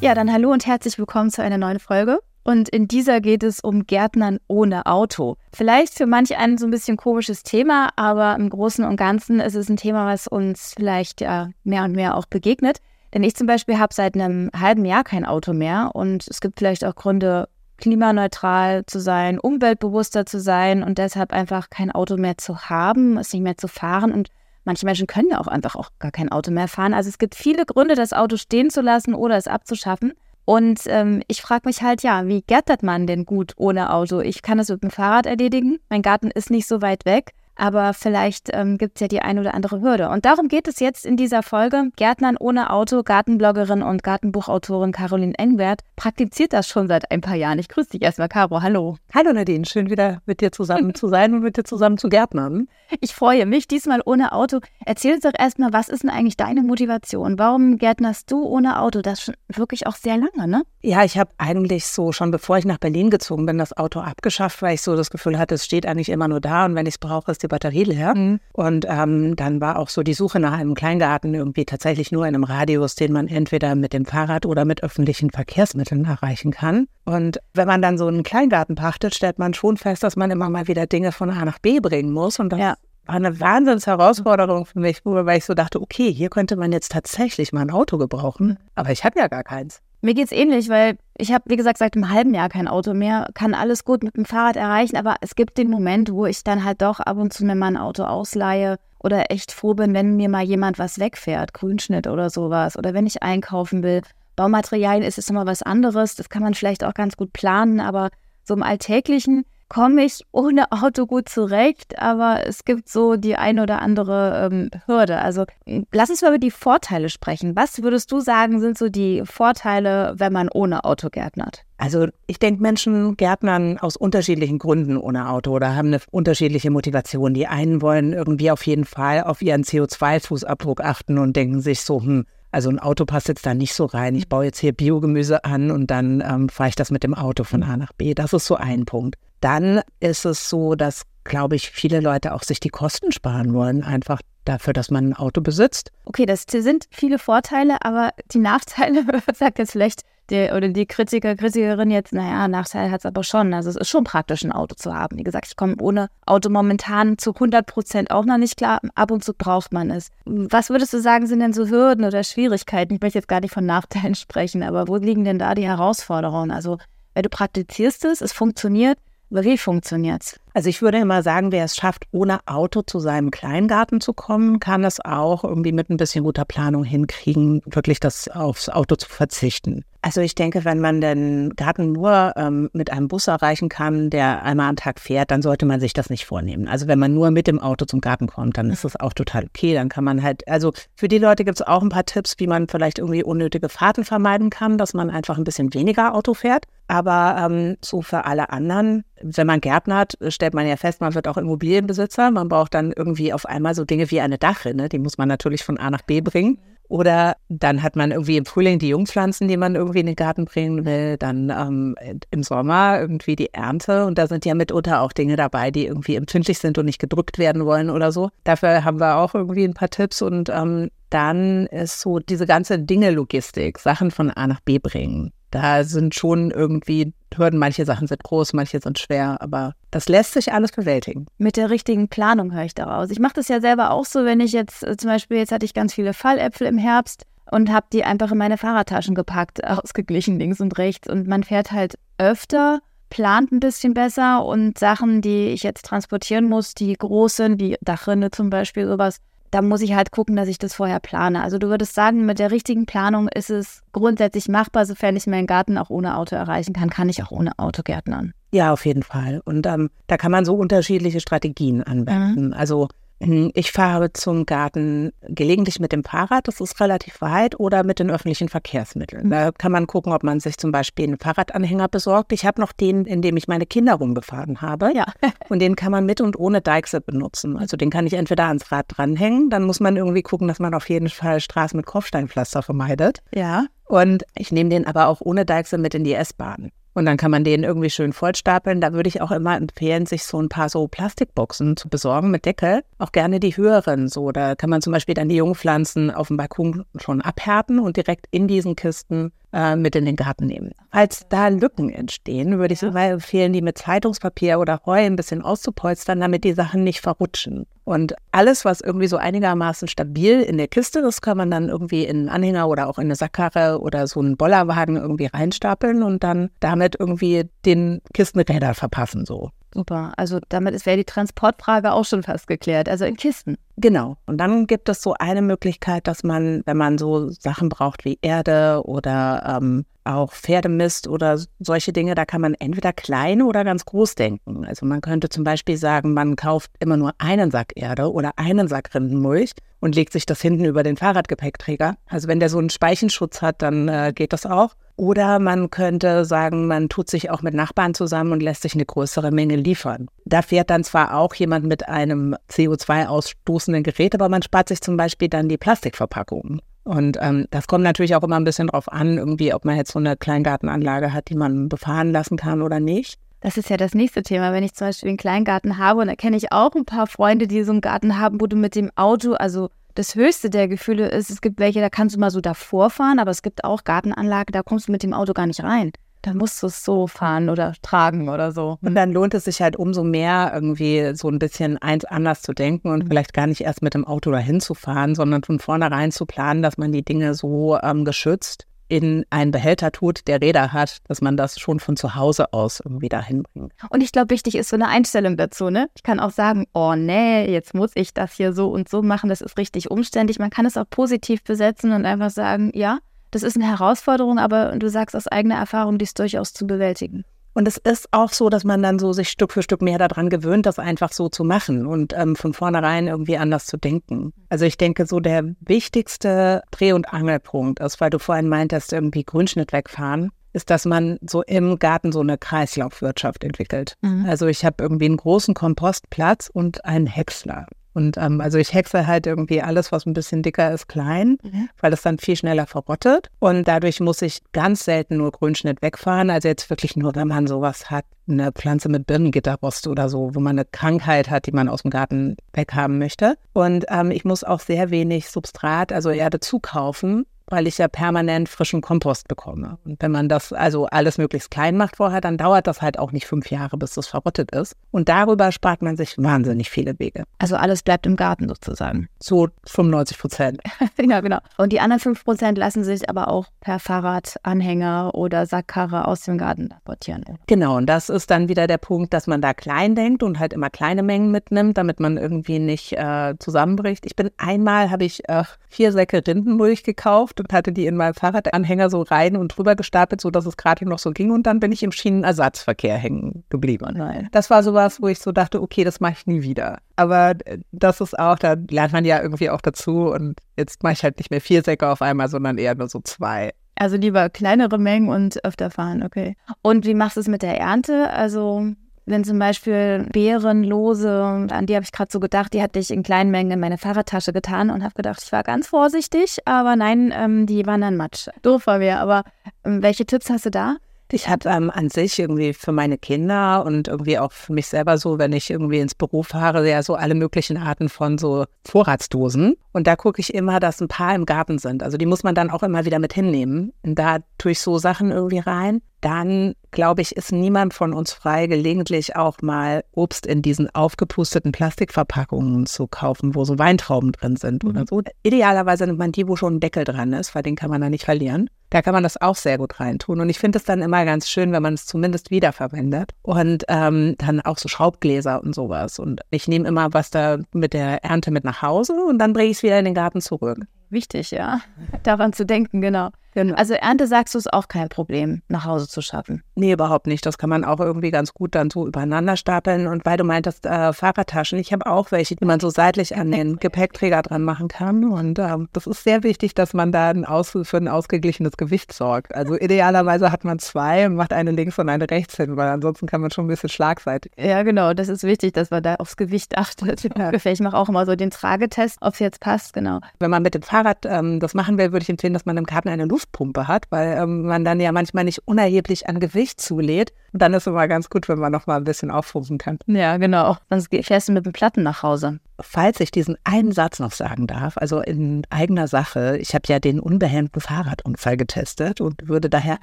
Ja, 0.00 0.14
dann 0.14 0.32
hallo 0.32 0.52
und 0.52 0.66
herzlich 0.66 0.96
willkommen 0.96 1.30
zu 1.30 1.42
einer 1.42 1.58
neuen 1.58 1.80
Folge. 1.80 2.20
Und 2.44 2.68
in 2.68 2.86
dieser 2.86 3.20
geht 3.20 3.42
es 3.42 3.58
um 3.58 3.86
Gärtnern 3.86 4.38
ohne 4.46 4.86
Auto. 4.86 5.36
Vielleicht 5.52 5.94
für 5.94 6.06
manch 6.06 6.36
ein 6.36 6.56
so 6.56 6.66
ein 6.66 6.70
bisschen 6.70 6.96
komisches 6.96 7.42
Thema, 7.42 7.88
aber 7.96 8.36
im 8.36 8.48
Großen 8.48 8.84
und 8.84 8.96
Ganzen 8.96 9.40
ist 9.40 9.56
es 9.56 9.68
ein 9.68 9.76
Thema, 9.76 10.06
was 10.06 10.28
uns 10.28 10.74
vielleicht 10.76 11.20
ja, 11.20 11.50
mehr 11.64 11.82
und 11.82 11.92
mehr 11.92 12.16
auch 12.16 12.26
begegnet. 12.26 12.78
Denn 13.12 13.24
ich 13.24 13.34
zum 13.34 13.48
Beispiel 13.48 13.78
habe 13.78 13.92
seit 13.92 14.14
einem 14.14 14.50
halben 14.56 14.84
Jahr 14.84 15.02
kein 15.02 15.24
Auto 15.24 15.52
mehr 15.52 15.90
und 15.94 16.28
es 16.28 16.40
gibt 16.40 16.60
vielleicht 16.60 16.84
auch 16.84 16.94
Gründe, 16.94 17.48
klimaneutral 17.80 18.84
zu 18.86 19.00
sein, 19.00 19.38
umweltbewusster 19.38 20.26
zu 20.26 20.40
sein 20.40 20.82
und 20.82 20.98
deshalb 20.98 21.32
einfach 21.32 21.70
kein 21.70 21.90
Auto 21.90 22.16
mehr 22.16 22.38
zu 22.38 22.68
haben, 22.70 23.18
es 23.18 23.32
nicht 23.32 23.42
mehr 23.42 23.56
zu 23.56 23.66
fahren. 23.66 24.12
Und 24.12 24.28
manche 24.64 24.86
Menschen 24.86 25.06
können 25.06 25.30
ja 25.30 25.40
auch 25.40 25.48
einfach 25.48 25.74
auch 25.74 25.90
gar 25.98 26.12
kein 26.12 26.30
Auto 26.30 26.50
mehr 26.50 26.68
fahren. 26.68 26.94
Also 26.94 27.08
es 27.08 27.18
gibt 27.18 27.34
viele 27.34 27.66
Gründe, 27.66 27.94
das 27.94 28.12
Auto 28.12 28.36
stehen 28.36 28.70
zu 28.70 28.80
lassen 28.80 29.14
oder 29.14 29.36
es 29.36 29.48
abzuschaffen. 29.48 30.12
Und 30.44 30.80
ähm, 30.86 31.22
ich 31.28 31.42
frage 31.42 31.62
mich 31.66 31.82
halt, 31.82 32.02
ja, 32.02 32.26
wie 32.26 32.42
gärtert 32.42 32.82
man 32.82 33.06
denn 33.06 33.24
gut 33.24 33.52
ohne 33.56 33.92
Auto? 33.92 34.20
Ich 34.20 34.42
kann 34.42 34.58
es 34.58 34.68
mit 34.68 34.82
dem 34.82 34.90
Fahrrad 34.90 35.26
erledigen. 35.26 35.78
Mein 35.88 36.02
Garten 36.02 36.30
ist 36.30 36.50
nicht 36.50 36.66
so 36.66 36.82
weit 36.82 37.04
weg 37.04 37.34
aber 37.60 37.92
vielleicht 37.92 38.48
ähm, 38.54 38.78
gibt 38.78 38.96
es 38.96 39.00
ja 39.02 39.08
die 39.08 39.20
ein 39.20 39.38
oder 39.38 39.52
andere 39.52 39.82
Hürde. 39.82 40.08
Und 40.08 40.24
darum 40.24 40.48
geht 40.48 40.66
es 40.66 40.80
jetzt 40.80 41.04
in 41.04 41.18
dieser 41.18 41.42
Folge. 41.42 41.90
Gärtnern 41.96 42.38
ohne 42.40 42.70
Auto, 42.70 43.02
Gartenbloggerin 43.02 43.82
und 43.82 44.02
Gartenbuchautorin 44.02 44.92
Caroline 44.92 45.34
Engwert 45.36 45.82
praktiziert 45.94 46.54
das 46.54 46.66
schon 46.66 46.88
seit 46.88 47.10
ein 47.10 47.20
paar 47.20 47.34
Jahren. 47.34 47.58
Ich 47.58 47.68
grüße 47.68 47.90
dich 47.90 48.02
erstmal, 48.02 48.28
Caro. 48.28 48.62
Hallo. 48.62 48.96
Hallo 49.12 49.34
Nadine, 49.34 49.66
schön 49.66 49.90
wieder 49.90 50.22
mit 50.24 50.40
dir 50.40 50.52
zusammen 50.52 50.94
zu 50.94 51.08
sein 51.08 51.34
und 51.34 51.42
mit 51.42 51.58
dir 51.58 51.64
zusammen 51.64 51.98
zu 51.98 52.08
gärtnern. 52.08 52.66
Ich 53.00 53.14
freue 53.14 53.44
mich, 53.44 53.68
diesmal 53.68 54.00
ohne 54.06 54.32
Auto. 54.32 54.60
Erzähl 54.86 55.14
uns 55.14 55.22
doch 55.22 55.38
erstmal, 55.38 55.70
was 55.74 55.90
ist 55.90 56.02
denn 56.02 56.10
eigentlich 56.10 56.38
deine 56.38 56.62
Motivation? 56.62 57.38
Warum 57.38 57.76
gärtnerst 57.76 58.32
du 58.32 58.42
ohne 58.42 58.80
Auto? 58.80 59.02
Das 59.02 59.20
schon 59.20 59.34
wirklich 59.48 59.86
auch 59.86 59.96
sehr 59.96 60.16
lange, 60.16 60.48
ne? 60.48 60.62
Ja, 60.80 61.04
ich 61.04 61.18
habe 61.18 61.30
eigentlich 61.36 61.86
so 61.86 62.10
schon 62.10 62.30
bevor 62.30 62.56
ich 62.56 62.64
nach 62.64 62.78
Berlin 62.78 63.10
gezogen 63.10 63.44
bin, 63.44 63.58
das 63.58 63.76
Auto 63.76 64.00
abgeschafft, 64.00 64.62
weil 64.62 64.74
ich 64.74 64.80
so 64.80 64.96
das 64.96 65.10
Gefühl 65.10 65.38
hatte, 65.38 65.56
es 65.56 65.66
steht 65.66 65.84
eigentlich 65.84 66.08
immer 66.08 66.26
nur 66.26 66.40
da 66.40 66.64
und 66.64 66.74
wenn 66.74 66.86
ich 66.86 66.94
es 66.94 66.98
brauche, 66.98 67.30
ist 67.30 67.42
die 67.42 67.49
Batterie 67.50 67.84
leer. 67.84 68.14
Mhm. 68.14 68.40
Und 68.54 68.86
ähm, 68.88 69.36
dann 69.36 69.60
war 69.60 69.78
auch 69.78 69.90
so 69.90 70.02
die 70.02 70.14
Suche 70.14 70.40
nach 70.40 70.54
einem 70.54 70.74
Kleingarten 70.74 71.34
irgendwie 71.34 71.66
tatsächlich 71.66 72.10
nur 72.10 72.26
in 72.26 72.34
einem 72.34 72.44
Radius, 72.44 72.94
den 72.94 73.12
man 73.12 73.28
entweder 73.28 73.74
mit 73.74 73.92
dem 73.92 74.06
Fahrrad 74.06 74.46
oder 74.46 74.64
mit 74.64 74.82
öffentlichen 74.82 75.30
Verkehrsmitteln 75.30 76.06
erreichen 76.06 76.50
kann. 76.50 76.86
Und 77.04 77.38
wenn 77.52 77.68
man 77.68 77.82
dann 77.82 77.98
so 77.98 78.06
einen 78.06 78.22
Kleingarten 78.22 78.74
pachtet, 78.74 79.14
stellt 79.14 79.38
man 79.38 79.52
schon 79.52 79.76
fest, 79.76 80.02
dass 80.02 80.16
man 80.16 80.30
immer 80.30 80.48
mal 80.48 80.66
wieder 80.66 80.86
Dinge 80.86 81.12
von 81.12 81.28
A 81.28 81.44
nach 81.44 81.58
B 81.58 81.80
bringen 81.80 82.12
muss. 82.12 82.38
Und 82.38 82.50
das 82.50 82.60
ja. 82.60 82.74
war 83.04 83.16
eine 83.16 83.38
Wahnsinnsherausforderung 83.38 84.64
für 84.64 84.80
mich, 84.80 85.00
weil 85.04 85.38
ich 85.38 85.44
so 85.44 85.54
dachte, 85.54 85.82
okay, 85.82 86.10
hier 86.10 86.30
könnte 86.30 86.56
man 86.56 86.72
jetzt 86.72 86.92
tatsächlich 86.92 87.52
mal 87.52 87.62
ein 87.62 87.70
Auto 87.70 87.98
gebrauchen. 87.98 88.46
Mhm. 88.46 88.56
Aber 88.74 88.90
ich 88.90 89.04
habe 89.04 89.18
ja 89.18 89.28
gar 89.28 89.44
keins. 89.44 89.82
Mir 90.02 90.14
geht's 90.14 90.32
ähnlich, 90.32 90.70
weil 90.70 90.96
ich 91.18 91.30
habe, 91.32 91.44
wie 91.48 91.56
gesagt, 91.56 91.76
seit 91.76 91.94
einem 91.94 92.08
halben 92.08 92.32
Jahr 92.32 92.48
kein 92.48 92.68
Auto 92.68 92.94
mehr, 92.94 93.28
kann 93.34 93.52
alles 93.52 93.84
gut 93.84 94.02
mit 94.02 94.16
dem 94.16 94.24
Fahrrad 94.24 94.56
erreichen, 94.56 94.96
aber 94.96 95.16
es 95.20 95.34
gibt 95.34 95.58
den 95.58 95.68
Moment, 95.68 96.10
wo 96.10 96.24
ich 96.24 96.42
dann 96.42 96.64
halt 96.64 96.80
doch 96.80 97.00
ab 97.00 97.18
und 97.18 97.34
zu 97.34 97.44
mir 97.44 97.54
mal 97.54 97.66
ein 97.66 97.76
Auto 97.76 98.04
ausleihe 98.04 98.78
oder 98.98 99.30
echt 99.30 99.52
froh 99.52 99.74
bin, 99.74 99.92
wenn 99.92 100.16
mir 100.16 100.30
mal 100.30 100.42
jemand 100.42 100.78
was 100.78 100.98
wegfährt, 100.98 101.52
Grünschnitt 101.52 102.06
oder 102.06 102.30
sowas, 102.30 102.78
oder 102.78 102.94
wenn 102.94 103.06
ich 103.06 103.22
einkaufen 103.22 103.82
will. 103.82 104.00
Baumaterialien 104.36 105.02
ist 105.02 105.18
es 105.18 105.28
immer 105.28 105.44
was 105.44 105.62
anderes, 105.62 106.16
das 106.16 106.30
kann 106.30 106.42
man 106.42 106.54
vielleicht 106.54 106.82
auch 106.82 106.94
ganz 106.94 107.18
gut 107.18 107.34
planen, 107.34 107.78
aber 107.78 108.08
so 108.42 108.54
im 108.54 108.62
Alltäglichen 108.62 109.44
komme 109.70 110.04
ich 110.04 110.26
ohne 110.32 110.70
Auto 110.72 111.06
gut 111.06 111.28
zurecht, 111.28 111.98
aber 111.98 112.40
es 112.44 112.64
gibt 112.64 112.88
so 112.88 113.16
die 113.16 113.36
ein 113.36 113.60
oder 113.60 113.80
andere 113.80 114.50
ähm, 114.52 114.70
Hürde. 114.86 115.18
Also 115.18 115.44
lass 115.92 116.10
uns 116.10 116.20
mal 116.20 116.28
über 116.28 116.38
die 116.38 116.50
Vorteile 116.50 117.08
sprechen. 117.08 117.56
Was 117.56 117.82
würdest 117.82 118.12
du 118.12 118.20
sagen, 118.20 118.60
sind 118.60 118.76
so 118.76 118.88
die 118.88 119.22
Vorteile, 119.24 120.14
wenn 120.16 120.32
man 120.32 120.48
ohne 120.52 120.84
Auto 120.84 121.08
gärtnert? 121.08 121.64
Also 121.78 122.08
ich 122.26 122.40
denke, 122.40 122.60
Menschen 122.60 123.16
gärtnern 123.16 123.78
aus 123.78 123.96
unterschiedlichen 123.96 124.58
Gründen 124.58 124.98
ohne 124.98 125.30
Auto 125.30 125.52
oder 125.52 125.76
haben 125.76 125.88
eine 125.88 126.00
unterschiedliche 126.10 126.70
Motivation. 126.70 127.32
Die 127.32 127.46
einen 127.46 127.80
wollen 127.80 128.12
irgendwie 128.12 128.50
auf 128.50 128.66
jeden 128.66 128.84
Fall 128.84 129.22
auf 129.22 129.40
ihren 129.40 129.62
CO2-Fußabdruck 129.62 130.82
achten 130.82 131.16
und 131.16 131.36
denken 131.36 131.60
sich 131.60 131.82
so, 131.82 132.02
hm, 132.02 132.26
also 132.52 132.70
ein 132.70 132.78
Auto 132.78 133.04
passt 133.04 133.28
jetzt 133.28 133.46
da 133.46 133.54
nicht 133.54 133.74
so 133.74 133.84
rein. 133.84 134.14
Ich 134.14 134.28
baue 134.28 134.44
jetzt 134.44 134.58
hier 134.58 134.72
Biogemüse 134.72 135.44
an 135.44 135.70
und 135.70 135.90
dann 135.90 136.22
ähm, 136.26 136.48
fahre 136.48 136.68
ich 136.70 136.74
das 136.74 136.90
mit 136.90 137.02
dem 137.02 137.14
Auto 137.14 137.44
von 137.44 137.62
A 137.62 137.76
nach 137.76 137.92
B. 137.92 138.14
Das 138.14 138.32
ist 138.32 138.46
so 138.46 138.56
ein 138.56 138.84
Punkt. 138.84 139.16
Dann 139.40 139.80
ist 140.00 140.24
es 140.24 140.48
so, 140.48 140.74
dass, 140.74 141.02
glaube 141.24 141.56
ich, 141.56 141.70
viele 141.70 142.00
Leute 142.00 142.34
auch 142.34 142.42
sich 142.42 142.60
die 142.60 142.68
Kosten 142.68 143.12
sparen 143.12 143.54
wollen, 143.54 143.82
einfach 143.82 144.20
dafür, 144.44 144.72
dass 144.72 144.90
man 144.90 145.10
ein 145.10 145.14
Auto 145.14 145.40
besitzt. 145.40 145.92
Okay, 146.04 146.26
das 146.26 146.44
sind 146.48 146.86
viele 146.90 147.18
Vorteile, 147.18 147.82
aber 147.82 148.10
die 148.32 148.38
Nachteile, 148.38 149.04
sagt 149.34 149.58
jetzt 149.58 149.72
vielleicht 149.72 150.02
der 150.30 150.56
oder 150.56 150.68
die 150.68 150.86
Kritiker, 150.86 151.36
Kritikerin 151.36 151.90
jetzt, 151.90 152.12
naja, 152.12 152.48
Nachteil 152.48 152.90
hat 152.90 153.00
es 153.00 153.06
aber 153.06 153.24
schon. 153.24 153.52
Also 153.52 153.70
es 153.70 153.76
ist 153.76 153.88
schon 153.88 154.04
praktisch, 154.04 154.42
ein 154.42 154.52
Auto 154.52 154.74
zu 154.74 154.94
haben. 154.94 155.18
Wie 155.18 155.22
gesagt, 155.22 155.48
ich 155.48 155.56
komme 155.56 155.76
ohne 155.80 156.08
Auto 156.26 156.48
momentan 156.48 157.18
zu 157.18 157.34
100 157.34 157.66
Prozent 157.66 158.10
auch 158.10 158.24
noch 158.24 158.38
nicht 158.38 158.56
klar. 158.56 158.80
Ab 158.94 159.10
und 159.10 159.24
zu 159.24 159.34
braucht 159.34 159.72
man 159.72 159.90
es. 159.90 160.10
Was 160.24 160.70
würdest 160.70 160.92
du 160.92 161.00
sagen, 161.00 161.26
sind 161.26 161.40
denn 161.40 161.52
so 161.52 161.68
Hürden 161.68 162.04
oder 162.04 162.24
Schwierigkeiten? 162.24 162.94
Ich 162.94 163.00
möchte 163.00 163.18
jetzt 163.18 163.28
gar 163.28 163.40
nicht 163.40 163.52
von 163.52 163.66
Nachteilen 163.66 164.14
sprechen, 164.14 164.62
aber 164.62 164.88
wo 164.88 164.96
liegen 164.96 165.24
denn 165.24 165.38
da 165.38 165.54
die 165.54 165.66
Herausforderungen? 165.66 166.50
Also, 166.50 166.78
weil 167.14 167.22
du 167.22 167.28
praktizierst 167.28 168.04
es, 168.04 168.20
es 168.20 168.32
funktioniert, 168.32 168.98
wie 169.30 169.56
funktioniert's? 169.58 170.40
Also 170.52 170.68
ich 170.68 170.82
würde 170.82 170.98
immer 170.98 171.22
sagen, 171.22 171.52
wer 171.52 171.64
es 171.64 171.76
schafft, 171.76 172.06
ohne 172.10 172.40
Auto 172.46 172.82
zu 172.82 172.98
seinem 172.98 173.30
Kleingarten 173.30 174.00
zu 174.00 174.12
kommen, 174.12 174.58
kann 174.58 174.82
es 174.82 174.98
auch 175.04 175.44
irgendwie 175.44 175.72
mit 175.72 175.88
ein 175.90 175.96
bisschen 175.96 176.24
guter 176.24 176.44
Planung 176.44 176.82
hinkriegen, 176.82 177.62
wirklich 177.64 178.00
das 178.00 178.28
aufs 178.28 178.68
Auto 178.68 178.96
zu 178.96 179.08
verzichten. 179.08 179.84
Also 180.02 180.22
ich 180.22 180.34
denke, 180.34 180.64
wenn 180.64 180.80
man 180.80 181.00
den 181.00 181.50
Garten 181.56 181.92
nur 181.92 182.32
ähm, 182.36 182.70
mit 182.72 182.90
einem 182.90 183.06
Bus 183.06 183.28
erreichen 183.28 183.68
kann, 183.68 184.08
der 184.08 184.42
einmal 184.42 184.70
am 184.70 184.76
Tag 184.76 184.98
fährt, 184.98 185.30
dann 185.30 185.42
sollte 185.42 185.66
man 185.66 185.78
sich 185.78 185.92
das 185.92 186.08
nicht 186.08 186.24
vornehmen. 186.24 186.68
Also 186.68 186.88
wenn 186.88 186.98
man 186.98 187.12
nur 187.12 187.30
mit 187.30 187.46
dem 187.46 187.60
Auto 187.60 187.84
zum 187.84 188.00
Garten 188.00 188.26
kommt, 188.26 188.56
dann 188.56 188.70
ist 188.70 188.84
das 188.84 188.98
auch 188.98 189.12
total 189.12 189.44
okay. 189.44 189.74
Dann 189.74 189.90
kann 189.90 190.04
man 190.04 190.22
halt, 190.22 190.48
also 190.48 190.72
für 190.96 191.08
die 191.08 191.18
Leute 191.18 191.44
gibt 191.44 191.60
es 191.60 191.66
auch 191.66 191.82
ein 191.82 191.90
paar 191.90 192.06
Tipps, 192.06 192.34
wie 192.38 192.46
man 192.46 192.66
vielleicht 192.66 192.98
irgendwie 192.98 193.22
unnötige 193.22 193.68
Fahrten 193.68 194.04
vermeiden 194.04 194.48
kann, 194.48 194.78
dass 194.78 194.94
man 194.94 195.10
einfach 195.10 195.36
ein 195.36 195.44
bisschen 195.44 195.72
weniger 195.74 196.14
Auto 196.14 196.32
fährt. 196.32 196.64
Aber 196.90 197.36
ähm, 197.38 197.76
so 197.80 198.02
für 198.02 198.24
alle 198.24 198.50
anderen, 198.50 199.04
wenn 199.22 199.46
man 199.46 199.60
Gärtner 199.60 199.98
hat, 199.98 200.18
stellt 200.26 200.54
man 200.54 200.66
ja 200.66 200.76
fest, 200.76 201.00
man 201.00 201.14
wird 201.14 201.28
auch 201.28 201.36
Immobilienbesitzer. 201.36 202.32
Man 202.32 202.48
braucht 202.48 202.74
dann 202.74 202.90
irgendwie 202.90 203.32
auf 203.32 203.46
einmal 203.46 203.76
so 203.76 203.84
Dinge 203.84 204.10
wie 204.10 204.20
eine 204.20 204.38
Dachrinne, 204.38 204.88
die 204.88 204.98
muss 204.98 205.16
man 205.16 205.28
natürlich 205.28 205.62
von 205.62 205.78
A 205.78 205.88
nach 205.88 206.02
B 206.02 206.20
bringen. 206.20 206.58
Oder 206.88 207.36
dann 207.48 207.84
hat 207.84 207.94
man 207.94 208.10
irgendwie 208.10 208.36
im 208.36 208.44
Frühling 208.44 208.80
die 208.80 208.88
Jungpflanzen, 208.88 209.46
die 209.46 209.56
man 209.56 209.76
irgendwie 209.76 210.00
in 210.00 210.06
den 210.06 210.16
Garten 210.16 210.46
bringen 210.46 210.84
will. 210.84 211.16
Dann 211.16 211.48
ähm, 211.50 211.94
im 212.32 212.42
Sommer 212.42 212.98
irgendwie 213.00 213.36
die 213.36 213.54
Ernte. 213.54 214.04
Und 214.06 214.18
da 214.18 214.26
sind 214.26 214.44
ja 214.44 214.56
mitunter 214.56 215.00
auch 215.00 215.12
Dinge 215.12 215.36
dabei, 215.36 215.70
die 215.70 215.86
irgendwie 215.86 216.16
empfindlich 216.16 216.58
sind 216.58 216.76
und 216.76 216.86
nicht 216.86 216.98
gedrückt 216.98 217.38
werden 217.38 217.64
wollen 217.64 217.90
oder 217.90 218.10
so. 218.10 218.30
Dafür 218.42 218.84
haben 218.84 218.98
wir 218.98 219.18
auch 219.18 219.36
irgendwie 219.36 219.62
ein 219.62 219.74
paar 219.74 219.90
Tipps. 219.90 220.22
Und 220.22 220.48
ähm, 220.48 220.90
dann 221.10 221.68
ist 221.68 222.00
so 222.00 222.18
diese 222.18 222.46
ganze 222.46 222.80
Dinge-Logistik, 222.80 223.78
Sachen 223.78 224.10
von 224.10 224.30
A 224.30 224.48
nach 224.48 224.60
B 224.60 224.80
bringen. 224.80 225.32
Da 225.50 225.84
sind 225.84 226.14
schon 226.14 226.50
irgendwie 226.50 227.12
Hürden. 227.34 227.58
Manche 227.58 227.84
Sachen 227.84 228.06
sind 228.06 228.22
groß, 228.22 228.52
manche 228.52 228.80
sind 228.80 228.98
schwer, 228.98 229.38
aber 229.40 229.74
das 229.90 230.08
lässt 230.08 230.32
sich 230.32 230.52
alles 230.52 230.72
bewältigen. 230.72 231.26
Mit 231.38 231.56
der 231.56 231.70
richtigen 231.70 232.08
Planung 232.08 232.52
höre 232.52 232.64
ich 232.64 232.74
daraus. 232.74 233.10
Ich 233.10 233.18
mache 233.18 233.34
das 233.34 233.48
ja 233.48 233.60
selber 233.60 233.90
auch 233.90 234.04
so, 234.04 234.24
wenn 234.24 234.40
ich 234.40 234.52
jetzt 234.52 234.82
äh, 234.82 234.96
zum 234.96 235.10
Beispiel, 235.10 235.38
jetzt 235.38 235.52
hatte 235.52 235.66
ich 235.66 235.74
ganz 235.74 235.94
viele 235.94 236.14
Falläpfel 236.14 236.66
im 236.66 236.78
Herbst 236.78 237.24
und 237.50 237.70
habe 237.70 237.86
die 237.92 238.04
einfach 238.04 238.30
in 238.32 238.38
meine 238.38 238.58
Fahrradtaschen 238.58 239.14
gepackt, 239.14 239.64
ausgeglichen 239.66 240.38
links 240.38 240.60
und 240.60 240.78
rechts. 240.78 241.08
Und 241.08 241.26
man 241.26 241.42
fährt 241.42 241.72
halt 241.72 241.98
öfter, 242.18 242.80
plant 243.08 243.50
ein 243.50 243.60
bisschen 243.60 243.94
besser 243.94 244.44
und 244.44 244.78
Sachen, 244.78 245.20
die 245.20 245.48
ich 245.48 245.62
jetzt 245.62 245.84
transportieren 245.84 246.48
muss, 246.48 246.74
die 246.74 246.92
groß 246.94 247.36
sind, 247.36 247.60
wie 247.60 247.76
Dachrinne 247.80 248.30
zum 248.30 248.50
Beispiel, 248.50 248.86
sowas, 248.86 249.16
da 249.50 249.62
muss 249.62 249.80
ich 249.80 249.94
halt 249.94 250.12
gucken, 250.12 250.36
dass 250.36 250.48
ich 250.48 250.58
das 250.58 250.74
vorher 250.74 251.00
plane. 251.00 251.42
Also 251.42 251.58
du 251.58 251.68
würdest 251.68 251.94
sagen, 251.94 252.26
mit 252.26 252.38
der 252.38 252.50
richtigen 252.50 252.86
Planung 252.86 253.28
ist 253.28 253.50
es 253.50 253.82
grundsätzlich 253.92 254.48
machbar, 254.48 254.86
sofern 254.86 255.16
ich 255.16 255.26
meinen 255.26 255.46
Garten 255.46 255.78
auch 255.78 255.90
ohne 255.90 256.16
Auto 256.16 256.36
erreichen 256.36 256.72
kann, 256.72 256.90
kann 256.90 257.08
ich 257.08 257.22
auch 257.22 257.30
ohne 257.30 257.58
Auto 257.58 257.82
gärtnern. 257.82 258.32
Ja, 258.52 258.72
auf 258.72 258.84
jeden 258.86 259.02
Fall. 259.02 259.40
Und 259.44 259.66
ähm, 259.66 259.90
da 260.06 260.16
kann 260.16 260.32
man 260.32 260.44
so 260.44 260.54
unterschiedliche 260.54 261.20
Strategien 261.20 261.82
anwenden. 261.82 262.46
Mhm. 262.46 262.52
Also 262.52 262.88
ich 263.20 263.72
fahre 263.72 264.12
zum 264.12 264.46
Garten 264.46 265.12
gelegentlich 265.22 265.78
mit 265.78 265.92
dem 265.92 266.04
Fahrrad, 266.04 266.48
das 266.48 266.60
ist 266.60 266.80
relativ 266.80 267.20
weit, 267.20 267.60
oder 267.60 267.84
mit 267.84 267.98
den 267.98 268.10
öffentlichen 268.10 268.48
Verkehrsmitteln. 268.48 269.26
Mhm. 269.26 269.30
Da 269.30 269.52
kann 269.52 269.72
man 269.72 269.86
gucken, 269.86 270.12
ob 270.12 270.22
man 270.22 270.40
sich 270.40 270.56
zum 270.56 270.72
Beispiel 270.72 271.04
einen 271.04 271.18
Fahrradanhänger 271.18 271.88
besorgt. 271.88 272.32
Ich 272.32 272.46
habe 272.46 272.60
noch 272.60 272.72
den, 272.72 273.04
in 273.04 273.20
dem 273.20 273.36
ich 273.36 273.46
meine 273.46 273.66
Kinder 273.66 273.94
rumgefahren 273.94 274.62
habe. 274.62 274.92
Ja. 274.94 275.06
und 275.50 275.58
den 275.60 275.76
kann 275.76 275.92
man 275.92 276.06
mit 276.06 276.20
und 276.20 276.38
ohne 276.38 276.62
Deichse 276.62 277.00
benutzen. 277.00 277.58
Also 277.58 277.76
den 277.76 277.90
kann 277.90 278.06
ich 278.06 278.14
entweder 278.14 278.46
ans 278.46 278.72
Rad 278.72 278.86
dranhängen, 278.88 279.50
dann 279.50 279.64
muss 279.64 279.80
man 279.80 279.96
irgendwie 279.96 280.22
gucken, 280.22 280.48
dass 280.48 280.58
man 280.58 280.72
auf 280.72 280.88
jeden 280.88 281.08
Fall 281.08 281.40
Straßen 281.40 281.76
mit 281.76 281.86
Kopfsteinpflaster 281.86 282.62
vermeidet. 282.62 283.22
Ja. 283.34 283.66
Und 283.84 284.24
ich 284.36 284.52
nehme 284.52 284.70
den 284.70 284.86
aber 284.86 285.08
auch 285.08 285.20
ohne 285.20 285.44
Deichsel 285.44 285.78
mit 285.78 285.94
in 285.94 286.04
die 286.04 286.14
S-Bahn. 286.14 286.70
Und 286.92 287.06
dann 287.06 287.16
kann 287.16 287.30
man 287.30 287.44
den 287.44 287.62
irgendwie 287.62 287.90
schön 287.90 288.12
vollstapeln. 288.12 288.80
Da 288.80 288.92
würde 288.92 289.08
ich 289.08 289.20
auch 289.20 289.30
immer 289.30 289.56
empfehlen, 289.56 290.06
sich 290.06 290.24
so 290.24 290.40
ein 290.40 290.48
paar 290.48 290.68
so 290.68 290.88
Plastikboxen 290.88 291.76
zu 291.76 291.88
besorgen 291.88 292.30
mit 292.30 292.44
Deckel. 292.44 292.82
Auch 292.98 293.12
gerne 293.12 293.38
die 293.38 293.56
höheren. 293.56 294.08
So, 294.08 294.32
da 294.32 294.56
kann 294.56 294.70
man 294.70 294.82
zum 294.82 294.92
Beispiel 294.92 295.14
dann 295.14 295.28
die 295.28 295.36
Jungpflanzen 295.36 296.10
auf 296.10 296.28
dem 296.28 296.36
Balkon 296.36 296.84
schon 296.96 297.20
abhärten 297.20 297.78
und 297.78 297.96
direkt 297.96 298.26
in 298.30 298.48
diesen 298.48 298.74
Kisten 298.74 299.32
äh, 299.52 299.76
mit 299.76 299.96
in 299.96 300.04
den 300.04 300.16
Garten 300.16 300.46
nehmen. 300.46 300.72
Falls 300.92 301.26
da 301.28 301.48
Lücken 301.48 301.90
entstehen, 301.90 302.58
würde 302.58 302.74
ich 302.74 302.82
immer 302.82 303.04
empfehlen, 303.04 303.52
die 303.52 303.62
mit 303.62 303.78
Zeitungspapier 303.78 304.58
oder 304.58 304.80
Heu 304.86 304.98
ein 304.98 305.16
bisschen 305.16 305.42
auszupolstern, 305.42 306.20
damit 306.20 306.44
die 306.44 306.52
Sachen 306.52 306.84
nicht 306.84 307.00
verrutschen. 307.00 307.66
Und 307.84 308.14
alles, 308.30 308.64
was 308.64 308.80
irgendwie 308.80 309.08
so 309.08 309.16
einigermaßen 309.16 309.88
stabil 309.88 310.42
in 310.42 310.58
der 310.58 310.68
Kiste 310.68 311.00
ist, 311.00 311.22
kann 311.22 311.36
man 311.36 311.50
dann 311.50 311.68
irgendwie 311.68 312.04
in 312.04 312.20
einen 312.20 312.28
Anhänger 312.28 312.68
oder 312.68 312.88
auch 312.88 312.98
in 312.98 313.06
eine 313.06 313.16
Sackkarre 313.16 313.80
oder 313.80 314.06
so 314.06 314.20
einen 314.20 314.36
Bollerwagen 314.36 314.96
irgendwie 314.96 315.26
reinstapeln 315.26 316.02
und 316.02 316.22
dann 316.22 316.50
damit 316.60 316.96
irgendwie 316.98 317.48
den 317.64 318.00
Kistenräder 318.12 318.74
verpassen 318.74 319.24
so. 319.26 319.50
Super. 319.72 320.12
Also 320.16 320.40
damit 320.48 320.84
wäre 320.84 320.96
die 320.96 321.04
Transportfrage 321.04 321.92
auch 321.92 322.04
schon 322.04 322.22
fast 322.22 322.46
geklärt. 322.46 322.88
Also 322.88 323.04
in 323.04 323.16
Kisten. 323.16 323.56
Genau. 323.76 324.16
Und 324.26 324.38
dann 324.38 324.66
gibt 324.66 324.88
es 324.88 325.00
so 325.00 325.14
eine 325.18 325.42
Möglichkeit, 325.42 326.06
dass 326.06 326.24
man, 326.24 326.62
wenn 326.66 326.76
man 326.76 326.98
so 326.98 327.30
Sachen 327.30 327.68
braucht 327.68 328.04
wie 328.04 328.18
Erde 328.20 328.82
oder 328.84 329.58
ähm, 329.60 329.84
auch 330.04 330.32
Pferdemist 330.32 331.08
oder 331.08 331.40
solche 331.58 331.92
Dinge, 331.92 332.14
da 332.14 332.24
kann 332.24 332.40
man 332.40 332.54
entweder 332.54 332.92
klein 332.92 333.42
oder 333.42 333.64
ganz 333.64 333.84
groß 333.84 334.14
denken. 334.14 334.64
Also 334.64 334.86
man 334.86 335.00
könnte 335.00 335.28
zum 335.28 335.44
Beispiel 335.44 335.76
sagen, 335.76 336.14
man 336.14 336.36
kauft 336.36 336.70
immer 336.80 336.96
nur 336.96 337.12
einen 337.18 337.50
Sack 337.50 337.72
Erde 337.74 338.12
oder 338.12 338.32
einen 338.36 338.68
Sack 338.68 338.94
Rindenmulch 338.94 339.52
und 339.80 339.94
legt 339.94 340.12
sich 340.12 340.26
das 340.26 340.40
hinten 340.40 340.64
über 340.64 340.82
den 340.82 340.96
Fahrradgepäckträger. 340.96 341.96
Also 342.06 342.28
wenn 342.28 342.40
der 342.40 342.50
so 342.50 342.58
einen 342.58 342.70
Speichenschutz 342.70 343.42
hat, 343.42 343.62
dann 343.62 343.88
äh, 343.88 344.12
geht 344.14 344.32
das 344.32 344.46
auch. 344.46 344.74
Oder 344.96 345.38
man 345.38 345.70
könnte 345.70 346.26
sagen, 346.26 346.66
man 346.66 346.90
tut 346.90 347.08
sich 347.08 347.30
auch 347.30 347.40
mit 347.40 347.54
Nachbarn 347.54 347.94
zusammen 347.94 348.32
und 348.32 348.42
lässt 348.42 348.60
sich 348.60 348.74
eine 348.74 348.84
größere 348.84 349.30
Menge 349.30 349.56
liefern. 349.56 350.08
Da 350.26 350.42
fährt 350.42 350.68
dann 350.68 350.84
zwar 350.84 351.14
auch 351.14 351.34
jemand 351.34 351.64
mit 351.64 351.88
einem 351.88 352.36
CO2-ausstoßenden 352.50 353.82
Gerät, 353.82 354.14
aber 354.14 354.28
man 354.28 354.42
spart 354.42 354.68
sich 354.68 354.82
zum 354.82 354.98
Beispiel 354.98 355.28
dann 355.28 355.48
die 355.48 355.56
Plastikverpackungen. 355.56 356.60
Und 356.90 357.18
ähm, 357.20 357.46
das 357.52 357.68
kommt 357.68 357.84
natürlich 357.84 358.16
auch 358.16 358.24
immer 358.24 358.34
ein 358.34 358.42
bisschen 358.42 358.66
drauf 358.66 358.90
an, 358.90 359.16
irgendwie, 359.16 359.54
ob 359.54 359.64
man 359.64 359.76
jetzt 359.76 359.92
so 359.92 360.00
eine 360.00 360.16
Kleingartenanlage 360.16 361.12
hat, 361.12 361.28
die 361.28 361.36
man 361.36 361.68
befahren 361.68 362.10
lassen 362.10 362.36
kann 362.36 362.62
oder 362.62 362.80
nicht. 362.80 363.20
Das 363.42 363.56
ist 363.56 363.70
ja 363.70 363.76
das 363.76 363.94
nächste 363.94 364.24
Thema. 364.24 364.52
Wenn 364.52 364.64
ich 364.64 364.74
zum 364.74 364.88
Beispiel 364.88 365.10
einen 365.10 365.16
Kleingarten 365.16 365.78
habe, 365.78 366.00
und 366.00 366.08
da 366.08 366.16
kenne 366.16 366.36
ich 366.36 366.50
auch 366.50 366.74
ein 366.74 366.84
paar 366.84 367.06
Freunde, 367.06 367.46
die 367.46 367.62
so 367.62 367.70
einen 367.70 367.80
Garten 367.80 368.18
haben, 368.18 368.40
wo 368.40 368.48
du 368.48 368.56
mit 368.56 368.74
dem 368.74 368.90
Auto, 368.96 369.34
also 369.34 369.70
das 369.94 370.16
höchste 370.16 370.50
der 370.50 370.66
Gefühle 370.66 371.08
ist, 371.08 371.30
es 371.30 371.40
gibt 371.40 371.60
welche, 371.60 371.80
da 371.80 371.90
kannst 371.90 372.16
du 372.16 372.20
mal 372.20 372.32
so 372.32 372.40
davor 372.40 372.90
fahren, 372.90 373.20
aber 373.20 373.30
es 373.30 373.42
gibt 373.42 373.62
auch 373.62 373.84
Gartenanlagen, 373.84 374.52
da 374.52 374.64
kommst 374.64 374.88
du 374.88 374.92
mit 374.92 375.04
dem 375.04 375.14
Auto 375.14 375.32
gar 375.32 375.46
nicht 375.46 375.62
rein. 375.62 375.92
Da 376.22 376.34
musst 376.34 376.62
du 376.62 376.66
es 376.66 376.84
so 376.84 377.06
fahren 377.06 377.48
oder 377.48 377.74
tragen 377.82 378.28
oder 378.28 378.52
so. 378.52 378.78
Und 378.82 378.94
dann 378.94 379.12
lohnt 379.12 379.34
es 379.34 379.44
sich 379.44 379.62
halt 379.62 379.76
umso 379.76 380.04
mehr, 380.04 380.50
irgendwie 380.54 381.12
so 381.14 381.28
ein 381.28 381.38
bisschen 381.38 381.78
eins 381.78 382.04
anders 382.04 382.42
zu 382.42 382.52
denken 382.52 382.88
und 382.90 383.04
mhm. 383.04 383.08
vielleicht 383.08 383.32
gar 383.32 383.46
nicht 383.46 383.62
erst 383.62 383.82
mit 383.82 383.94
dem 383.94 384.06
Auto 384.06 384.30
dahin 384.30 384.60
zu 384.60 384.74
fahren, 384.74 385.14
sondern 385.14 385.42
von 385.42 385.58
vornherein 385.58 386.12
zu 386.12 386.26
planen, 386.26 386.62
dass 386.62 386.78
man 386.78 386.92
die 386.92 387.04
Dinge 387.04 387.34
so 387.34 387.78
ähm, 387.82 388.04
geschützt 388.04 388.66
in 388.90 389.24
einen 389.30 389.52
Behälter 389.52 389.92
tut, 389.92 390.26
der 390.26 390.42
Räder 390.42 390.72
hat, 390.72 390.98
dass 391.06 391.20
man 391.20 391.36
das 391.36 391.58
schon 391.58 391.78
von 391.78 391.96
zu 391.96 392.16
Hause 392.16 392.52
aus 392.52 392.80
irgendwie 392.84 393.08
dahin 393.08 393.44
bringt. 393.44 393.72
Und 393.88 394.02
ich 394.02 394.10
glaube, 394.10 394.30
wichtig 394.30 394.56
ist 394.56 394.68
so 394.68 394.76
eine 394.76 394.88
Einstellung 394.88 395.36
dazu, 395.36 395.70
ne? 395.70 395.88
Ich 395.94 396.02
kann 396.02 396.18
auch 396.18 396.32
sagen, 396.32 396.66
oh 396.74 396.94
nee, 396.96 397.48
jetzt 397.50 397.72
muss 397.72 397.92
ich 397.94 398.12
das 398.12 398.32
hier 398.32 398.52
so 398.52 398.68
und 398.68 398.88
so 398.88 399.00
machen, 399.00 399.30
das 399.30 399.40
ist 399.40 399.56
richtig 399.56 399.90
umständlich. 399.90 400.40
Man 400.40 400.50
kann 400.50 400.66
es 400.66 400.76
auch 400.76 400.90
positiv 400.90 401.44
besetzen 401.44 401.92
und 401.92 402.04
einfach 402.04 402.30
sagen, 402.30 402.72
ja, 402.74 402.98
das 403.30 403.42
ist 403.42 403.56
eine 403.56 403.66
Herausforderung, 403.66 404.38
aber 404.38 404.76
du 404.76 404.88
sagst 404.88 405.16
aus 405.16 405.26
eigener 405.26 405.56
Erfahrung, 405.56 405.98
die 405.98 406.04
ist 406.04 406.18
durchaus 406.18 406.52
zu 406.52 406.66
bewältigen. 406.66 407.24
Und 407.52 407.66
es 407.66 407.78
ist 407.78 408.08
auch 408.12 408.32
so, 408.32 408.48
dass 408.48 408.62
man 408.62 408.82
dann 408.82 408.98
so 408.98 409.12
sich 409.12 409.28
Stück 409.28 409.52
für 409.52 409.62
Stück 409.62 409.82
mehr 409.82 409.98
daran 409.98 410.30
gewöhnt, 410.30 410.66
das 410.66 410.78
einfach 410.78 411.12
so 411.12 411.28
zu 411.28 411.42
machen 411.42 411.84
und 411.84 412.14
ähm, 412.16 412.36
von 412.36 412.54
vornherein 412.54 413.08
irgendwie 413.08 413.38
anders 413.38 413.66
zu 413.66 413.76
denken. 413.76 414.32
Also 414.48 414.64
ich 414.64 414.76
denke, 414.76 415.06
so 415.06 415.18
der 415.18 415.44
wichtigste 415.60 416.62
Dreh- 416.70 416.92
und 416.92 417.12
Angelpunkt 417.12 417.80
ist, 417.80 418.00
weil 418.00 418.10
du 418.10 418.18
vorhin 418.18 418.48
meintest, 418.48 418.92
irgendwie 418.92 419.24
Grünschnitt 419.24 419.72
wegfahren, 419.72 420.30
ist, 420.52 420.70
dass 420.70 420.84
man 420.84 421.18
so 421.28 421.42
im 421.42 421.78
Garten 421.78 422.12
so 422.12 422.20
eine 422.20 422.38
Kreislaufwirtschaft 422.38 423.42
entwickelt. 423.44 423.94
Mhm. 424.00 424.26
Also 424.26 424.46
ich 424.46 424.64
habe 424.64 424.76
irgendwie 424.82 425.06
einen 425.06 425.16
großen 425.16 425.54
Kompostplatz 425.54 426.50
und 426.52 426.84
einen 426.84 427.06
Häcksler. 427.06 427.66
Und 427.92 428.16
ähm, 428.16 428.40
also 428.40 428.58
ich 428.58 428.72
hexe 428.72 429.06
halt 429.06 429.26
irgendwie 429.26 429.62
alles, 429.62 429.92
was 429.92 430.06
ein 430.06 430.12
bisschen 430.12 430.42
dicker 430.42 430.72
ist, 430.72 430.88
klein, 430.88 431.38
mhm. 431.42 431.68
weil 431.80 431.90
das 431.90 432.02
dann 432.02 432.18
viel 432.18 432.36
schneller 432.36 432.66
verrottet. 432.66 433.30
Und 433.38 433.66
dadurch 433.66 434.00
muss 434.00 434.22
ich 434.22 434.40
ganz 434.52 434.84
selten 434.84 435.16
nur 435.16 435.32
Grünschnitt 435.32 435.82
wegfahren. 435.82 436.30
Also 436.30 436.48
jetzt 436.48 436.70
wirklich 436.70 436.96
nur, 436.96 437.14
wenn 437.14 437.28
man 437.28 437.46
sowas 437.46 437.90
hat, 437.90 438.04
eine 438.28 438.52
Pflanze 438.52 438.88
mit 438.88 439.06
Birnengitterrost 439.06 439.88
oder 439.88 440.08
so, 440.08 440.34
wo 440.34 440.40
man 440.40 440.58
eine 440.58 440.64
Krankheit 440.64 441.30
hat, 441.30 441.46
die 441.46 441.52
man 441.52 441.68
aus 441.68 441.82
dem 441.82 441.90
Garten 441.90 442.36
weghaben 442.52 442.98
möchte. 442.98 443.36
Und 443.52 443.86
ähm, 443.88 444.10
ich 444.10 444.24
muss 444.24 444.44
auch 444.44 444.60
sehr 444.60 444.90
wenig 444.90 445.28
Substrat, 445.28 445.92
also 445.92 446.10
Erde 446.10 446.38
zukaufen, 446.38 447.26
weil 447.50 447.66
ich 447.66 447.78
ja 447.78 447.88
permanent 447.88 448.48
frischen 448.48 448.80
Kompost 448.80 449.28
bekomme. 449.28 449.78
Und 449.84 450.00
wenn 450.02 450.10
man 450.10 450.28
das 450.28 450.52
also 450.52 450.86
alles 450.86 451.18
möglichst 451.18 451.50
klein 451.50 451.76
macht 451.76 451.96
vorher, 451.96 452.20
dann 452.20 452.36
dauert 452.36 452.66
das 452.66 452.82
halt 452.82 452.98
auch 452.98 453.12
nicht 453.12 453.26
fünf 453.26 453.50
Jahre, 453.50 453.76
bis 453.76 453.94
das 453.94 454.06
verrottet 454.06 454.50
ist. 454.52 454.76
Und 454.90 455.08
darüber 455.08 455.52
spart 455.52 455.82
man 455.82 455.96
sich 455.96 456.16
wahnsinnig 456.18 456.70
viele 456.70 456.98
Wege. 456.98 457.24
Also 457.38 457.56
alles 457.56 457.82
bleibt 457.82 458.06
im 458.06 458.16
Garten 458.16 458.48
sozusagen. 458.48 459.08
So 459.22 459.48
95 459.66 460.18
Prozent. 460.18 460.60
ja, 461.00 461.20
genau. 461.20 461.38
Und 461.56 461.72
die 461.72 461.80
anderen 461.80 462.00
fünf 462.00 462.24
Prozent 462.24 462.58
lassen 462.58 462.84
sich 462.84 463.08
aber 463.08 463.28
auch 463.28 463.46
per 463.60 463.78
Fahrradanhänger 463.78 465.14
oder 465.14 465.46
Sackkarre 465.46 466.06
aus 466.06 466.22
dem 466.22 466.38
Garten 466.38 466.70
transportieren. 466.90 467.24
Genau. 467.46 467.76
Und 467.76 467.86
das 467.86 468.08
ist 468.08 468.30
dann 468.30 468.48
wieder 468.48 468.66
der 468.66 468.78
Punkt, 468.78 469.12
dass 469.12 469.26
man 469.26 469.40
da 469.40 469.54
klein 469.54 469.94
denkt 469.94 470.22
und 470.22 470.38
halt 470.38 470.52
immer 470.52 470.70
kleine 470.70 471.02
Mengen 471.02 471.30
mitnimmt, 471.30 471.78
damit 471.78 472.00
man 472.00 472.16
irgendwie 472.16 472.58
nicht 472.58 472.92
äh, 472.92 473.34
zusammenbricht. 473.38 474.06
Ich 474.06 474.16
bin 474.16 474.30
einmal, 474.36 474.90
habe 474.90 475.04
ich 475.04 475.28
äh, 475.28 475.44
vier 475.68 475.92
Säcke 475.92 476.22
Rindenmulch 476.26 476.82
gekauft 476.82 477.39
und 477.40 477.52
hatte 477.52 477.72
die 477.72 477.86
in 477.86 477.96
meinem 477.96 478.14
Fahrradanhänger 478.14 478.90
so 478.90 479.02
rein 479.02 479.36
und 479.36 479.56
drüber 479.56 479.74
gestapelt, 479.74 480.20
sodass 480.20 480.46
es 480.46 480.56
gerade 480.56 480.88
noch 480.88 480.98
so 480.98 481.10
ging. 481.10 481.30
Und 481.30 481.46
dann 481.46 481.60
bin 481.60 481.72
ich 481.72 481.82
im 481.82 481.92
Schienenersatzverkehr 481.92 482.96
hängen 482.96 483.44
geblieben. 483.50 483.94
Nein. 483.96 484.28
Das 484.32 484.50
war 484.50 484.62
sowas, 484.62 485.00
wo 485.02 485.08
ich 485.08 485.18
so 485.18 485.32
dachte, 485.32 485.60
okay, 485.60 485.84
das 485.84 486.00
mache 486.00 486.14
ich 486.18 486.26
nie 486.26 486.42
wieder. 486.42 486.78
Aber 486.96 487.34
äh, 487.44 487.58
das 487.72 488.00
ist 488.00 488.18
auch, 488.18 488.38
da 488.38 488.54
lernt 488.70 488.92
man 488.92 489.04
ja 489.04 489.20
irgendwie 489.20 489.50
auch 489.50 489.60
dazu. 489.60 490.12
Und 490.12 490.40
jetzt 490.56 490.82
mache 490.82 490.92
ich 490.94 491.02
halt 491.02 491.18
nicht 491.18 491.30
mehr 491.30 491.40
vier 491.40 491.62
Säcke 491.62 491.88
auf 491.88 492.02
einmal, 492.02 492.28
sondern 492.28 492.58
eher 492.58 492.74
nur 492.74 492.88
so 492.88 493.00
zwei. 493.00 493.52
Also 493.76 493.96
lieber 493.96 494.28
kleinere 494.28 494.78
Mengen 494.78 495.08
und 495.08 495.42
öfter 495.44 495.70
fahren, 495.70 496.02
okay. 496.02 496.36
Und 496.60 496.84
wie 496.84 496.94
machst 496.94 497.16
du 497.16 497.20
es 497.20 497.28
mit 497.28 497.42
der 497.42 497.58
Ernte? 497.58 498.10
Also 498.10 498.74
wenn 499.10 499.24
zum 499.24 499.38
Beispiel 499.38 500.06
Beeren, 500.12 500.64
Lose, 500.64 501.10
an 501.50 501.66
die 501.66 501.74
habe 501.74 501.84
ich 501.84 501.92
gerade 501.92 502.10
so 502.10 502.20
gedacht, 502.20 502.54
die 502.54 502.62
hatte 502.62 502.78
ich 502.78 502.90
in 502.90 503.02
kleinen 503.02 503.30
Mengen 503.30 503.50
in 503.50 503.60
meine 503.60 503.78
Fahrradtasche 503.78 504.32
getan 504.32 504.70
und 504.70 504.82
habe 504.82 504.94
gedacht, 504.94 505.20
ich 505.22 505.32
war 505.32 505.42
ganz 505.42 505.68
vorsichtig, 505.68 506.38
aber 506.44 506.76
nein, 506.76 507.12
ähm, 507.14 507.46
die 507.46 507.66
waren 507.66 507.80
dann 507.80 507.96
Matsch. 507.96 508.28
Doof 508.42 508.66
war 508.66 508.78
mir, 508.78 508.98
aber 509.00 509.24
ähm, 509.64 509.82
welche 509.82 510.06
Tipps 510.06 510.30
hast 510.30 510.46
du 510.46 510.50
da? 510.50 510.76
Ich 511.12 511.28
habe 511.28 511.48
ähm, 511.48 511.70
an 511.70 511.88
sich 511.90 512.18
irgendwie 512.20 512.52
für 512.52 512.70
meine 512.70 512.96
Kinder 512.96 513.64
und 513.66 513.88
irgendwie 513.88 514.18
auch 514.18 514.30
für 514.30 514.52
mich 514.52 514.68
selber 514.68 514.96
so, 514.96 515.18
wenn 515.18 515.32
ich 515.32 515.50
irgendwie 515.50 515.80
ins 515.80 515.94
Büro 515.94 516.22
fahre, 516.22 516.68
ja 516.68 516.84
so 516.84 516.94
alle 516.94 517.16
möglichen 517.16 517.56
Arten 517.56 517.88
von 517.88 518.16
so 518.16 518.44
Vorratsdosen. 518.64 519.56
Und 519.72 519.86
da 519.88 519.96
gucke 519.96 520.20
ich 520.20 520.32
immer, 520.32 520.60
dass 520.60 520.80
ein 520.80 520.86
paar 520.86 521.14
im 521.16 521.26
Garten 521.26 521.58
sind. 521.58 521.82
Also 521.82 521.96
die 521.96 522.06
muss 522.06 522.22
man 522.22 522.36
dann 522.36 522.50
auch 522.50 522.62
immer 522.62 522.84
wieder 522.84 523.00
mit 523.00 523.12
hinnehmen. 523.12 523.72
Und 523.82 523.96
da 523.98 524.18
tue 524.38 524.52
ich 524.52 524.60
so 524.60 524.78
Sachen 524.78 525.10
irgendwie 525.10 525.40
rein. 525.40 525.82
Dann, 526.00 526.54
glaube 526.70 527.02
ich, 527.02 527.16
ist 527.16 527.30
niemand 527.30 527.74
von 527.74 527.92
uns 527.92 528.12
frei, 528.12 528.46
gelegentlich 528.46 529.16
auch 529.16 529.36
mal 529.42 529.84
Obst 529.92 530.26
in 530.26 530.40
diesen 530.40 530.74
aufgepusteten 530.74 531.52
Plastikverpackungen 531.52 532.66
zu 532.66 532.86
kaufen, 532.86 533.34
wo 533.34 533.44
so 533.44 533.58
Weintrauben 533.58 534.12
drin 534.12 534.36
sind 534.36 534.64
mhm. 534.64 534.70
oder 534.70 534.84
so. 534.88 535.02
Idealerweise 535.22 535.86
nimmt 535.86 535.98
man 535.98 536.12
die, 536.12 536.26
wo 536.26 536.36
schon 536.36 536.56
ein 536.56 536.60
Deckel 536.60 536.84
dran 536.84 537.12
ist, 537.12 537.34
weil 537.34 537.42
den 537.42 537.56
kann 537.56 537.70
man 537.70 537.80
da 537.80 537.90
nicht 537.90 538.04
verlieren. 538.04 538.48
Da 538.70 538.82
kann 538.82 538.94
man 538.94 539.02
das 539.02 539.20
auch 539.20 539.34
sehr 539.34 539.58
gut 539.58 539.80
reintun. 539.80 540.20
Und 540.20 540.30
ich 540.30 540.38
finde 540.38 540.58
es 540.58 540.64
dann 540.64 540.80
immer 540.80 541.04
ganz 541.04 541.28
schön, 541.28 541.50
wenn 541.52 541.62
man 541.62 541.74
es 541.74 541.86
zumindest 541.86 542.30
wiederverwendet. 542.30 543.12
Und 543.22 543.64
ähm, 543.68 544.14
dann 544.18 544.40
auch 544.40 544.58
so 544.58 544.68
Schraubgläser 544.68 545.42
und 545.42 545.54
sowas. 545.54 545.98
Und 545.98 546.20
ich 546.30 546.46
nehme 546.46 546.68
immer 546.68 546.94
was 546.94 547.10
da 547.10 547.38
mit 547.52 547.72
der 547.72 548.04
Ernte 548.04 548.30
mit 548.30 548.44
nach 548.44 548.62
Hause 548.62 548.94
und 549.08 549.18
dann 549.18 549.32
bringe 549.32 549.50
ich 549.50 549.58
es 549.58 549.62
wieder 549.64 549.78
in 549.78 549.84
den 549.84 549.94
Garten 549.94 550.20
zurück. 550.20 550.58
Wichtig, 550.88 551.30
ja. 551.30 551.60
Daran 552.04 552.32
zu 552.32 552.46
denken, 552.46 552.80
genau. 552.80 553.10
Genau. 553.34 553.54
Also 553.54 553.74
Ernte, 553.74 554.06
sagst 554.06 554.34
du, 554.34 554.38
ist 554.38 554.52
auch 554.52 554.68
kein 554.68 554.88
Problem, 554.88 555.42
nach 555.48 555.64
Hause 555.64 555.88
zu 555.88 556.02
schaffen. 556.02 556.42
Nee, 556.54 556.72
überhaupt 556.72 557.06
nicht. 557.06 557.24
Das 557.24 557.38
kann 557.38 557.50
man 557.50 557.64
auch 557.64 557.80
irgendwie 557.80 558.10
ganz 558.10 558.34
gut 558.34 558.54
dann 558.54 558.70
so 558.70 558.86
übereinander 558.86 559.36
stapeln. 559.36 559.86
Und 559.86 560.04
weil 560.04 560.16
du 560.16 560.24
meintest, 560.24 560.66
äh, 560.66 560.92
Fahrradtaschen, 560.92 561.58
ich 561.58 561.72
habe 561.72 561.86
auch 561.86 562.10
welche, 562.10 562.36
die 562.36 562.44
man 562.44 562.60
so 562.60 562.70
seitlich 562.70 563.16
an 563.16 563.30
den 563.30 563.56
Gepäckträger 563.60 564.22
dran 564.22 564.42
machen 564.42 564.68
kann. 564.68 565.04
Und 565.04 565.38
ähm, 565.38 565.68
das 565.72 565.86
ist 565.86 566.04
sehr 566.04 566.22
wichtig, 566.22 566.54
dass 566.54 566.74
man 566.74 566.92
da 566.92 567.10
ein 567.10 567.24
aus, 567.24 567.56
für 567.62 567.76
ein 567.76 567.88
ausgeglichenes 567.88 568.56
Gewicht 568.56 568.92
sorgt. 568.92 569.34
Also 569.34 569.56
idealerweise 569.56 570.32
hat 570.32 570.44
man 570.44 570.58
zwei 570.58 571.06
und 571.06 571.14
macht 571.14 571.32
eine 571.32 571.52
links 571.52 571.78
und 571.78 571.88
eine 571.88 572.10
rechts 572.10 572.36
hin, 572.36 572.56
weil 572.56 572.68
ansonsten 572.68 573.06
kann 573.06 573.20
man 573.20 573.30
schon 573.30 573.44
ein 573.44 573.48
bisschen 573.48 573.68
schlagseitig. 573.68 574.32
Ja, 574.36 574.62
genau. 574.62 574.92
Das 574.94 575.08
ist 575.08 575.22
wichtig, 575.22 575.54
dass 575.54 575.70
man 575.70 575.82
da 575.82 575.96
aufs 575.96 576.16
Gewicht 576.16 576.56
achtet. 576.56 577.04
Ja. 577.16 577.30
Ich 577.50 577.58
mache 577.58 577.76
auch 577.76 577.88
immer 577.88 578.06
so 578.06 578.14
den 578.14 578.30
Tragetest, 578.30 578.98
ob 579.00 579.14
es 579.14 579.18
jetzt 579.18 579.40
passt, 579.40 579.72
genau. 579.72 579.98
Wenn 580.20 580.30
man 580.30 580.42
mit 580.42 580.54
dem 580.54 580.62
Fahrrad 580.62 580.98
ähm, 581.04 581.40
das 581.40 581.52
machen 581.52 581.78
will, 581.78 581.90
würde 581.90 582.04
ich 582.04 582.08
empfehlen, 582.08 582.32
dass 582.32 582.46
man 582.46 582.56
im 582.56 582.64
Garten 582.64 582.88
eine 582.88 583.06
Luft 583.06 583.19
Luftpumpe 583.20 583.68
hat, 583.68 583.86
weil 583.90 584.16
ähm, 584.16 584.42
man 584.42 584.64
dann 584.64 584.80
ja 584.80 584.92
manchmal 584.92 585.24
nicht 585.24 585.46
unerheblich 585.46 586.08
an 586.08 586.20
Gewicht 586.20 586.60
zulädt. 586.60 587.12
Und 587.32 587.42
dann 587.42 587.54
ist 587.54 587.62
es 587.62 587.66
immer 587.68 587.86
ganz 587.88 588.10
gut, 588.10 588.28
wenn 588.28 588.38
man 588.38 588.52
noch 588.52 588.66
mal 588.66 588.76
ein 588.76 588.84
bisschen 588.84 589.10
aufpumpen 589.10 589.58
kann. 589.58 589.78
Ja, 589.86 590.16
genau. 590.16 590.56
Sonst 590.68 590.88
fährst 591.02 591.28
du 591.28 591.32
mit 591.32 591.46
dem 591.46 591.52
Platten 591.52 591.82
nach 591.82 592.02
Hause. 592.02 592.40
Falls 592.60 593.00
ich 593.00 593.10
diesen 593.10 593.36
einen 593.44 593.72
Satz 593.72 594.00
noch 594.00 594.12
sagen 594.12 594.46
darf, 594.46 594.76
also 594.76 595.00
in 595.00 595.46
eigener 595.48 595.88
Sache, 595.88 596.36
ich 596.38 596.54
habe 596.54 596.64
ja 596.66 596.78
den 596.78 597.00
unbehemmten 597.00 597.60
Fahrradunfall 597.60 598.36
getestet 598.36 599.00
und 599.00 599.28
würde 599.28 599.48
daher 599.48 599.82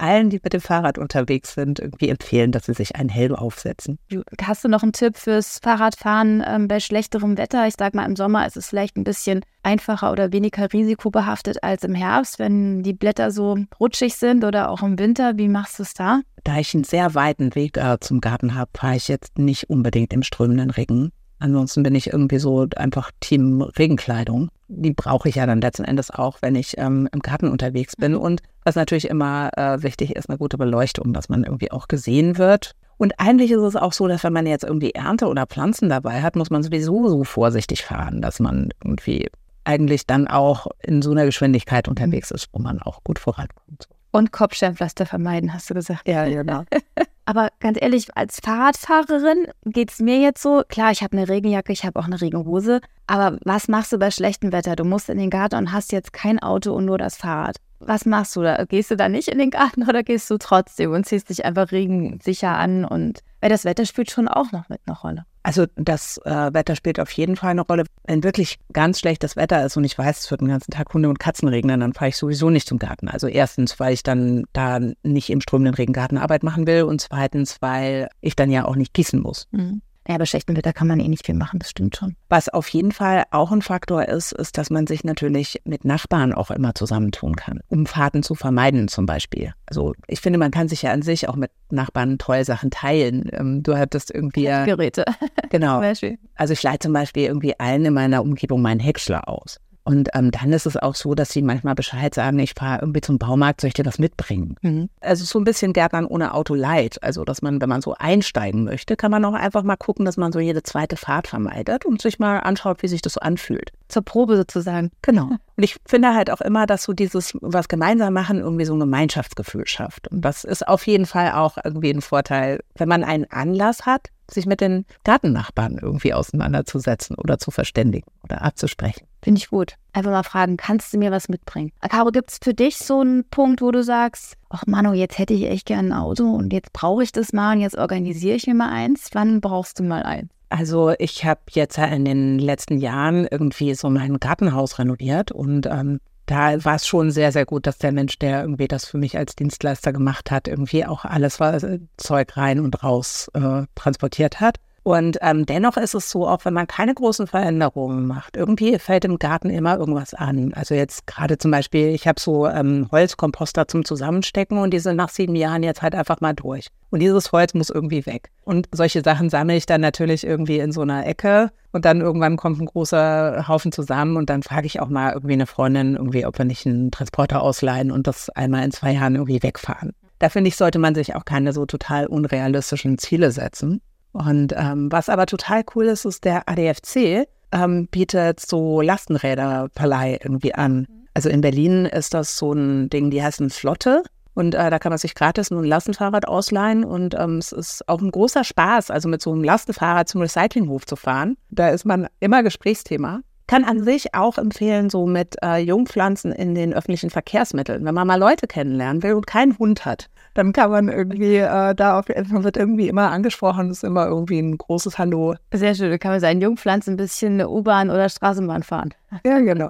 allen, 0.00 0.30
die 0.30 0.40
mit 0.42 0.52
dem 0.52 0.60
Fahrrad 0.60 0.98
unterwegs 0.98 1.54
sind, 1.54 1.80
irgendwie 1.80 2.08
empfehlen, 2.08 2.52
dass 2.52 2.66
sie 2.66 2.74
sich 2.74 2.94
einen 2.94 3.08
Helm 3.08 3.34
aufsetzen. 3.34 3.98
Hast 4.40 4.62
du 4.62 4.68
noch 4.68 4.82
einen 4.82 4.92
Tipp 4.92 5.16
fürs 5.16 5.58
Fahrradfahren 5.62 6.44
ähm, 6.46 6.68
bei 6.68 6.78
schlechterem 6.78 7.36
Wetter? 7.36 7.66
Ich 7.66 7.74
sag 7.76 7.94
mal, 7.94 8.04
im 8.04 8.14
Sommer 8.14 8.46
ist 8.46 8.56
es 8.56 8.68
vielleicht 8.68 8.96
ein 8.96 9.04
bisschen 9.04 9.44
einfacher 9.64 10.12
oder 10.12 10.32
weniger 10.32 10.72
risikobehaftet 10.72 11.62
als 11.62 11.82
im 11.82 11.94
Herbst, 11.94 12.38
wenn 12.38 12.82
die 12.82 12.92
Blätter 12.94 13.30
so 13.30 13.58
rutschig 13.80 14.14
sind 14.14 14.44
oder 14.44 14.70
auch 14.70 14.82
im 14.82 14.98
Winter. 14.98 15.36
Wie 15.36 15.48
machst 15.48 15.78
du 15.78 15.82
es 15.82 15.94
da? 15.94 16.20
Da 16.44 16.58
ich 16.58 16.74
einen 16.74 16.84
sehr 16.84 17.14
weiten 17.14 17.54
Weg 17.54 17.76
äh, 17.76 17.98
zum 18.00 18.20
Garten 18.20 18.54
habe, 18.54 18.70
fahre 18.74 18.96
ich 18.96 19.08
jetzt 19.08 19.38
nicht 19.38 19.70
unbedingt 19.70 20.12
im 20.12 20.22
strömenden 20.22 20.70
Regen. 20.70 21.12
Ansonsten 21.40 21.82
bin 21.82 21.94
ich 21.94 22.08
irgendwie 22.08 22.38
so 22.38 22.66
einfach 22.76 23.12
Team 23.20 23.62
Regenkleidung. 23.62 24.50
Die 24.68 24.92
brauche 24.92 25.28
ich 25.28 25.36
ja 25.36 25.46
dann 25.46 25.60
letzten 25.60 25.84
Endes 25.84 26.10
auch, 26.10 26.38
wenn 26.42 26.56
ich 26.56 26.76
ähm, 26.78 27.08
im 27.12 27.20
Garten 27.20 27.48
unterwegs 27.48 27.94
bin. 27.96 28.12
Mhm. 28.12 28.18
Und 28.18 28.42
was 28.64 28.74
natürlich 28.74 29.08
immer 29.08 29.50
äh, 29.56 29.82
wichtig 29.82 30.16
ist, 30.16 30.28
eine 30.28 30.38
gute 30.38 30.58
Beleuchtung, 30.58 31.12
dass 31.12 31.28
man 31.28 31.44
irgendwie 31.44 31.70
auch 31.70 31.88
gesehen 31.88 32.38
wird. 32.38 32.72
Und 32.96 33.14
eigentlich 33.18 33.52
ist 33.52 33.62
es 33.62 33.76
auch 33.76 33.92
so, 33.92 34.08
dass 34.08 34.24
wenn 34.24 34.32
man 34.32 34.46
jetzt 34.46 34.64
irgendwie 34.64 34.90
Ernte 34.90 35.28
oder 35.28 35.46
Pflanzen 35.46 35.88
dabei 35.88 36.20
hat, 36.20 36.34
muss 36.34 36.50
man 36.50 36.64
sowieso 36.64 37.08
so 37.08 37.22
vorsichtig 37.22 37.84
fahren, 37.84 38.20
dass 38.20 38.40
man 38.40 38.70
irgendwie 38.82 39.28
eigentlich 39.62 40.06
dann 40.06 40.26
auch 40.26 40.66
in 40.82 41.02
so 41.02 41.12
einer 41.12 41.24
Geschwindigkeit 41.24 41.86
unterwegs 41.86 42.32
ist, 42.32 42.48
wo 42.52 42.58
man 42.58 42.82
auch 42.82 43.04
gut 43.04 43.20
vorankommt. 43.20 43.88
Und 44.10 44.32
Kopfsteinpflaster 44.32 45.06
vermeiden, 45.06 45.52
hast 45.52 45.68
du 45.70 45.74
gesagt. 45.74 46.08
Ja, 46.08 46.26
genau. 46.26 46.64
Aber 47.26 47.50
ganz 47.60 47.76
ehrlich, 47.78 48.16
als 48.16 48.40
Fahrradfahrerin 48.42 49.48
geht 49.66 49.90
es 49.90 49.98
mir 50.00 50.18
jetzt 50.18 50.42
so, 50.42 50.62
klar, 50.66 50.92
ich 50.92 51.02
habe 51.02 51.14
eine 51.14 51.28
Regenjacke, 51.28 51.72
ich 51.74 51.84
habe 51.84 52.00
auch 52.00 52.06
eine 52.06 52.18
Regenhose, 52.22 52.80
aber 53.06 53.38
was 53.44 53.68
machst 53.68 53.92
du 53.92 53.98
bei 53.98 54.10
schlechtem 54.10 54.50
Wetter? 54.50 54.76
Du 54.76 54.84
musst 54.84 55.10
in 55.10 55.18
den 55.18 55.28
Garten 55.28 55.56
und 55.56 55.72
hast 55.72 55.92
jetzt 55.92 56.14
kein 56.14 56.38
Auto 56.38 56.72
und 56.72 56.86
nur 56.86 56.96
das 56.96 57.18
Fahrrad. 57.18 57.56
Was 57.80 58.06
machst 58.06 58.34
du 58.36 58.42
da? 58.42 58.64
Gehst 58.64 58.90
du 58.90 58.96
da 58.96 59.08
nicht 59.08 59.28
in 59.28 59.38
den 59.38 59.50
Garten 59.50 59.88
oder 59.88 60.02
gehst 60.02 60.30
du 60.30 60.38
trotzdem 60.38 60.92
und 60.92 61.06
ziehst 61.06 61.28
dich 61.30 61.44
einfach 61.44 61.70
regensicher 61.72 62.50
an? 62.50 62.84
Und 62.84 63.20
weil 63.40 63.50
das 63.50 63.64
Wetter 63.64 63.86
spielt 63.86 64.10
schon 64.10 64.28
auch 64.28 64.52
noch 64.52 64.68
mit 64.68 64.80
einer 64.86 64.96
Rolle. 64.96 65.24
Also 65.44 65.66
das 65.76 66.20
äh, 66.24 66.52
Wetter 66.52 66.76
spielt 66.76 67.00
auf 67.00 67.10
jeden 67.12 67.36
Fall 67.36 67.52
eine 67.52 67.62
Rolle. 67.62 67.84
Wenn 68.04 68.22
wirklich 68.22 68.58
ganz 68.72 68.98
schlechtes 68.98 69.36
Wetter 69.36 69.64
ist 69.64 69.76
und 69.76 69.84
ich 69.84 69.96
weiß, 69.96 70.18
es 70.18 70.30
wird 70.30 70.40
den 70.40 70.48
ganzen 70.48 70.72
Tag 70.72 70.92
Hunde 70.92 71.08
und 71.08 71.18
Katzen 71.18 71.48
regnen, 71.48 71.80
dann 71.80 71.94
fahre 71.94 72.10
ich 72.10 72.16
sowieso 72.16 72.50
nicht 72.50 72.68
zum 72.68 72.78
Garten. 72.78 73.08
Also 73.08 73.28
erstens, 73.28 73.78
weil 73.80 73.94
ich 73.94 74.02
dann 74.02 74.44
da 74.52 74.80
nicht 75.02 75.30
im 75.30 75.40
strömenden 75.40 75.74
Regen 75.74 75.92
Gartenarbeit 75.92 76.42
machen 76.42 76.66
will 76.66 76.82
und 76.82 77.00
zweitens, 77.00 77.58
weil 77.60 78.08
ich 78.20 78.36
dann 78.36 78.50
ja 78.50 78.64
auch 78.64 78.76
nicht 78.76 78.92
gießen 78.92 79.20
muss. 79.20 79.46
Mhm. 79.52 79.80
Ja, 80.08 80.16
bei 80.16 80.24
schlechtem 80.24 80.56
Wetter 80.56 80.72
kann 80.72 80.88
man 80.88 81.00
eh 81.00 81.08
nicht 81.08 81.26
viel 81.26 81.34
machen, 81.34 81.58
das 81.58 81.68
stimmt 81.68 81.94
schon. 81.96 82.16
Was 82.30 82.48
auf 82.48 82.66
jeden 82.70 82.92
Fall 82.92 83.24
auch 83.30 83.52
ein 83.52 83.60
Faktor 83.60 84.06
ist, 84.06 84.32
ist, 84.32 84.56
dass 84.56 84.70
man 84.70 84.86
sich 84.86 85.04
natürlich 85.04 85.60
mit 85.64 85.84
Nachbarn 85.84 86.32
auch 86.32 86.50
immer 86.50 86.74
zusammentun 86.74 87.36
kann, 87.36 87.60
um 87.68 87.84
Fahrten 87.84 88.22
zu 88.22 88.34
vermeiden 88.34 88.88
zum 88.88 89.04
Beispiel. 89.04 89.52
Also 89.66 89.92
ich 90.06 90.22
finde, 90.22 90.38
man 90.38 90.50
kann 90.50 90.66
sich 90.68 90.80
ja 90.80 90.92
an 90.92 91.02
sich 91.02 91.28
auch 91.28 91.36
mit 91.36 91.50
Nachbarn 91.70 92.16
toll 92.16 92.42
Sachen 92.44 92.70
teilen. 92.70 93.28
Ähm, 93.32 93.62
du 93.62 93.76
hattest 93.76 94.10
irgendwie. 94.10 94.44
Geräte. 94.44 95.04
Genau. 95.50 95.82
Also 96.34 96.52
ich 96.52 96.62
leite 96.62 96.86
zum 96.86 96.92
Beispiel 96.92 97.24
irgendwie 97.24 97.58
allen 97.58 97.84
in 97.84 97.92
meiner 97.92 98.22
Umgebung 98.22 98.62
meinen 98.62 98.80
Häcksler 98.80 99.28
aus. 99.28 99.60
Und 99.88 100.10
ähm, 100.12 100.30
dann 100.30 100.52
ist 100.52 100.66
es 100.66 100.76
auch 100.76 100.94
so, 100.94 101.14
dass 101.14 101.30
sie 101.30 101.40
manchmal 101.40 101.74
Bescheid 101.74 102.14
sagen, 102.14 102.38
ich 102.40 102.52
fahre 102.52 102.82
irgendwie 102.82 103.00
zum 103.00 103.16
Baumarkt, 103.16 103.62
soll 103.62 103.68
ich 103.68 103.74
dir 103.74 103.86
was 103.86 103.98
mitbringen? 103.98 104.56
Mhm. 104.60 104.90
Also 105.00 105.24
so 105.24 105.38
ein 105.38 105.44
bisschen 105.44 105.72
Gärtnern 105.72 106.04
ohne 106.04 106.34
Auto 106.34 106.54
leid. 106.54 107.02
Also 107.02 107.24
dass 107.24 107.40
man, 107.40 107.58
wenn 107.62 107.70
man 107.70 107.80
so 107.80 107.94
einsteigen 107.94 108.64
möchte, 108.64 108.96
kann 108.96 109.10
man 109.10 109.24
auch 109.24 109.32
einfach 109.32 109.62
mal 109.62 109.76
gucken, 109.76 110.04
dass 110.04 110.18
man 110.18 110.30
so 110.30 110.40
jede 110.40 110.62
zweite 110.62 110.98
Fahrt 110.98 111.28
vermeidet 111.28 111.86
und 111.86 112.02
sich 112.02 112.18
mal 112.18 112.40
anschaut, 112.40 112.82
wie 112.82 112.88
sich 112.88 113.00
das 113.00 113.14
so 113.14 113.20
anfühlt. 113.20 113.72
Zur 113.88 114.02
Probe 114.02 114.36
sozusagen. 114.36 114.90
Genau. 115.00 115.30
Und 115.56 115.64
ich 115.64 115.76
finde 115.86 116.14
halt 116.14 116.30
auch 116.30 116.40
immer, 116.40 116.66
dass 116.66 116.84
so 116.84 116.92
dieses, 116.92 117.32
was 117.40 117.66
gemeinsam 117.66 118.12
machen, 118.12 118.38
irgendwie 118.38 118.66
so 118.66 118.74
ein 118.74 118.78
Gemeinschaftsgefühl 118.78 119.66
schafft. 119.66 120.06
Und 120.06 120.20
das 120.20 120.44
ist 120.44 120.68
auf 120.68 120.86
jeden 120.86 121.06
Fall 121.06 121.32
auch 121.32 121.56
irgendwie 121.64 121.90
ein 121.90 122.00
Vorteil, 122.00 122.60
wenn 122.76 122.88
man 122.88 123.02
einen 123.02 123.24
Anlass 123.30 123.84
hat, 123.84 124.10
sich 124.30 124.46
mit 124.46 124.60
den 124.60 124.84
Gartennachbarn 125.04 125.78
irgendwie 125.80 126.14
auseinanderzusetzen 126.14 127.16
oder 127.16 127.38
zu 127.38 127.50
verständigen 127.50 128.10
oder 128.22 128.42
abzusprechen. 128.42 129.06
Finde 129.22 129.38
ich 129.38 129.48
gut. 129.48 129.74
Einfach 129.92 130.10
mal 130.10 130.22
fragen, 130.22 130.56
kannst 130.56 130.92
du 130.92 130.98
mir 130.98 131.10
was 131.10 131.28
mitbringen? 131.28 131.72
Caro, 131.80 132.10
gibt 132.10 132.30
es 132.30 132.38
für 132.42 132.54
dich 132.54 132.78
so 132.78 133.00
einen 133.00 133.24
Punkt, 133.24 133.60
wo 133.60 133.70
du 133.70 133.82
sagst, 133.82 134.36
ach 134.48 134.64
Manu, 134.66 134.92
jetzt 134.92 135.18
hätte 135.18 135.34
ich 135.34 135.46
echt 135.46 135.66
gerne 135.66 135.88
ein 135.88 135.92
Auto 135.92 136.24
und 136.24 136.52
jetzt 136.52 136.72
brauche 136.72 137.02
ich 137.02 137.12
das 137.12 137.32
mal 137.32 137.54
und 137.54 137.60
jetzt 137.60 137.76
organisiere 137.76 138.36
ich 138.36 138.46
mir 138.46 138.54
mal 138.54 138.70
eins. 138.70 139.10
Wann 139.12 139.40
brauchst 139.40 139.78
du 139.78 139.82
mal 139.82 140.02
eins? 140.02 140.30
Also 140.50 140.94
ich 140.98 141.24
habe 141.24 141.40
jetzt 141.50 141.76
in 141.78 142.04
den 142.04 142.38
letzten 142.38 142.78
Jahren 142.78 143.26
irgendwie 143.30 143.74
so 143.74 143.90
mein 143.90 144.18
Gartenhaus 144.18 144.78
renoviert 144.78 145.30
und 145.30 145.66
ähm, 145.66 146.00
da 146.28 146.62
war 146.62 146.74
es 146.74 146.86
schon 146.86 147.10
sehr, 147.10 147.32
sehr 147.32 147.46
gut, 147.46 147.66
dass 147.66 147.78
der 147.78 147.90
Mensch, 147.90 148.18
der 148.18 148.42
irgendwie 148.42 148.68
das 148.68 148.84
für 148.84 148.98
mich 148.98 149.16
als 149.16 149.34
Dienstleister 149.34 149.94
gemacht 149.94 150.30
hat, 150.30 150.46
irgendwie 150.46 150.84
auch 150.84 151.04
alles 151.06 151.40
was, 151.40 151.62
äh, 151.62 151.80
Zeug 151.96 152.36
rein 152.36 152.60
und 152.60 152.82
raus 152.84 153.30
äh, 153.32 153.62
transportiert 153.74 154.38
hat. 154.38 154.58
Und 154.82 155.18
ähm, 155.20 155.44
dennoch 155.44 155.76
ist 155.76 155.94
es 155.94 156.10
so, 156.10 156.26
auch 156.26 156.44
wenn 156.44 156.54
man 156.54 156.66
keine 156.66 156.94
großen 156.94 157.26
Veränderungen 157.26 158.06
macht, 158.06 158.36
irgendwie 158.36 158.78
fällt 158.78 159.04
im 159.04 159.18
Garten 159.18 159.50
immer 159.50 159.76
irgendwas 159.76 160.14
an. 160.14 160.52
Also 160.54 160.74
jetzt 160.74 161.06
gerade 161.06 161.38
zum 161.38 161.50
Beispiel, 161.50 161.88
ich 161.88 162.06
habe 162.06 162.20
so 162.20 162.46
ähm, 162.46 162.88
Holzkomposter 162.90 163.68
zum 163.68 163.84
Zusammenstecken 163.84 164.58
und 164.58 164.72
die 164.72 164.78
sind 164.78 164.96
nach 164.96 165.10
sieben 165.10 165.36
Jahren 165.36 165.62
jetzt 165.62 165.82
halt 165.82 165.94
einfach 165.94 166.20
mal 166.20 166.32
durch. 166.32 166.68
Und 166.90 167.00
dieses 167.00 167.32
Holz 167.32 167.52
muss 167.54 167.68
irgendwie 167.70 168.06
weg. 168.06 168.30
Und 168.44 168.68
solche 168.72 169.02
Sachen 169.02 169.28
sammle 169.28 169.56
ich 169.56 169.66
dann 169.66 169.80
natürlich 169.80 170.24
irgendwie 170.24 170.58
in 170.58 170.72
so 170.72 170.80
einer 170.80 171.06
Ecke 171.06 171.50
und 171.72 171.84
dann 171.84 172.00
irgendwann 172.00 172.36
kommt 172.36 172.60
ein 172.60 172.66
großer 172.66 173.46
Haufen 173.46 173.72
zusammen 173.72 174.16
und 174.16 174.30
dann 174.30 174.42
frage 174.42 174.66
ich 174.66 174.80
auch 174.80 174.88
mal 174.88 175.12
irgendwie 175.12 175.34
eine 175.34 175.46
Freundin, 175.46 175.96
irgendwie, 175.96 176.24
ob 176.24 176.38
wir 176.38 176.46
nicht 176.46 176.66
einen 176.66 176.90
Transporter 176.90 177.42
ausleihen 177.42 177.90
und 177.90 178.06
das 178.06 178.30
einmal 178.30 178.64
in 178.64 178.70
zwei 178.70 178.92
Jahren 178.92 179.16
irgendwie 179.16 179.42
wegfahren. 179.42 179.92
Da 180.18 180.28
finde 180.30 180.48
ich, 180.48 180.56
sollte 180.56 180.78
man 180.78 180.94
sich 180.94 181.14
auch 181.14 181.24
keine 181.24 181.52
so 181.52 181.66
total 181.66 182.06
unrealistischen 182.06 182.98
Ziele 182.98 183.30
setzen. 183.30 183.80
Und 184.18 184.52
ähm, 184.56 184.90
was 184.90 185.08
aber 185.08 185.26
total 185.26 185.62
cool 185.74 185.86
ist, 185.86 186.04
ist 186.04 186.24
der 186.24 186.48
ADFC 186.48 187.28
ähm, 187.52 187.86
bietet 187.86 188.40
so 188.40 188.80
Lastenräderverleih 188.80 190.18
irgendwie 190.22 190.54
an. 190.54 190.86
Also 191.14 191.28
in 191.28 191.40
Berlin 191.40 191.86
ist 191.86 192.14
das 192.14 192.36
so 192.36 192.52
ein 192.52 192.90
Ding, 192.90 193.10
die 193.10 193.22
heißen 193.22 193.50
Flotte. 193.50 194.02
Und 194.34 194.54
äh, 194.54 194.70
da 194.70 194.78
kann 194.78 194.90
man 194.90 194.98
sich 194.98 195.14
gratis 195.14 195.50
ein 195.50 195.64
Lastenfahrrad 195.64 196.28
ausleihen. 196.28 196.84
Und 196.84 197.14
ähm, 197.18 197.38
es 197.38 197.52
ist 197.52 197.88
auch 197.88 198.00
ein 198.00 198.10
großer 198.10 198.44
Spaß, 198.44 198.90
also 198.90 199.08
mit 199.08 199.22
so 199.22 199.32
einem 199.32 199.42
Lastenfahrrad 199.42 200.08
zum 200.08 200.20
Recyclinghof 200.20 200.86
zu 200.86 200.96
fahren. 200.96 201.36
Da 201.50 201.70
ist 201.70 201.84
man 201.84 202.06
immer 202.20 202.42
Gesprächsthema 202.42 203.20
kann 203.48 203.64
an 203.64 203.82
sich 203.82 204.14
auch 204.14 204.38
empfehlen, 204.38 204.90
so 204.90 205.06
mit 205.06 205.36
äh, 205.42 205.56
Jungpflanzen 205.56 206.32
in 206.32 206.54
den 206.54 206.74
öffentlichen 206.74 207.10
Verkehrsmitteln. 207.10 207.84
Wenn 207.84 207.94
man 207.94 208.06
mal 208.06 208.20
Leute 208.20 208.46
kennenlernen 208.46 209.02
will 209.02 209.14
und 209.14 209.26
keinen 209.26 209.58
Hund 209.58 209.86
hat, 209.86 210.08
dann 210.38 210.52
kann 210.52 210.70
man 210.70 210.88
irgendwie 210.88 211.36
äh, 211.36 211.74
da 211.74 211.98
auf, 211.98 212.06
man 212.28 212.44
wird 212.44 212.56
irgendwie 212.56 212.88
immer 212.88 213.10
angesprochen, 213.10 213.70
ist 213.70 213.82
immer 213.82 214.06
irgendwie 214.06 214.38
ein 214.38 214.56
großes 214.56 214.96
Hallo. 214.96 215.34
Sehr 215.52 215.74
schön, 215.74 215.90
da 215.90 215.98
kann 215.98 216.12
man 216.12 216.20
seinen 216.20 216.40
Jungpflanzen 216.40 216.94
ein 216.94 216.96
bisschen 216.96 217.44
U-Bahn 217.44 217.90
oder 217.90 218.08
Straßenbahn 218.08 218.62
fahren. 218.62 218.94
Ja, 219.24 219.40
genau. 219.40 219.68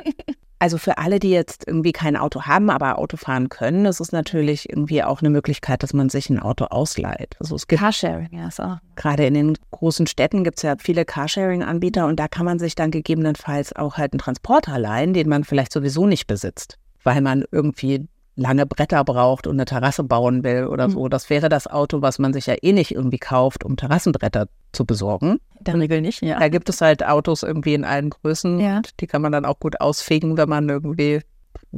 Also 0.61 0.77
für 0.77 0.99
alle, 0.99 1.21
die 1.21 1.31
jetzt 1.31 1.69
irgendwie 1.69 1.93
kein 1.93 2.17
Auto 2.17 2.43
haben, 2.43 2.69
aber 2.69 2.99
Auto 2.99 3.17
fahren 3.17 3.49
können, 3.49 3.87
ist 3.87 4.01
es 4.01 4.11
natürlich 4.11 4.69
irgendwie 4.69 5.05
auch 5.05 5.21
eine 5.21 5.31
Möglichkeit, 5.31 5.85
dass 5.85 5.95
man 5.95 6.09
sich 6.09 6.31
ein 6.31 6.41
Auto 6.41 6.65
ausleiht. 6.65 7.37
Also 7.39 7.55
es 7.55 7.69
gibt 7.69 7.81
Carsharing, 7.81 8.31
ja, 8.33 8.51
so. 8.51 8.77
Gerade 8.97 9.25
in 9.25 9.35
den 9.35 9.59
großen 9.71 10.09
Städten 10.09 10.43
gibt 10.43 10.59
es 10.59 10.65
ja 10.65 10.75
viele 10.77 11.05
Carsharing-Anbieter 11.05 12.07
und 12.07 12.19
da 12.19 12.27
kann 12.27 12.45
man 12.45 12.59
sich 12.59 12.75
dann 12.75 12.91
gegebenenfalls 12.91 13.75
auch 13.77 13.97
halt 13.99 14.13
einen 14.13 14.19
Transporter 14.19 14.79
leihen, 14.79 15.15
den 15.15 15.29
man 15.29 15.45
vielleicht 15.45 15.73
sowieso 15.73 16.07
nicht 16.09 16.27
besitzt, 16.27 16.77
weil 17.05 17.21
man 17.21 17.45
irgendwie 17.53 18.09
lange 18.39 18.67
Bretter 18.67 19.05
braucht 19.05 19.47
und 19.47 19.57
eine 19.57 19.65
Terrasse 19.65 20.05
bauen 20.05 20.45
will 20.45 20.67
oder 20.67 20.89
mhm. 20.89 20.93
so. 20.93 21.09
Das 21.09 21.29
wäre 21.29 21.49
das 21.49 21.67
Auto, 21.67 22.01
was 22.03 22.19
man 22.19 22.33
sich 22.33 22.47
ja 22.47 22.55
eh 22.63 22.73
nicht 22.73 22.93
irgendwie 22.93 23.19
kauft, 23.19 23.65
um 23.65 23.77
Terrassenbretter 23.77 24.47
zu 24.73 24.85
besorgen. 24.85 25.39
Der 25.61 25.75
Regel 25.75 26.01
nicht, 26.01 26.23
ja. 26.23 26.39
Da 26.39 26.49
gibt 26.49 26.69
es 26.69 26.81
halt 26.81 27.05
Autos 27.05 27.43
irgendwie 27.43 27.75
in 27.75 27.85
allen 27.85 28.11
Größen. 28.11 28.61
Ja. 28.61 28.81
Die 29.01 29.07
kann 29.07 29.23
man 29.23 29.33
dann 29.33 29.45
auch 29.45 29.59
gut 29.59 29.81
ausfegen, 29.81 30.37
wenn 30.37 30.49
man 30.49 30.69
irgendwie 30.69 31.21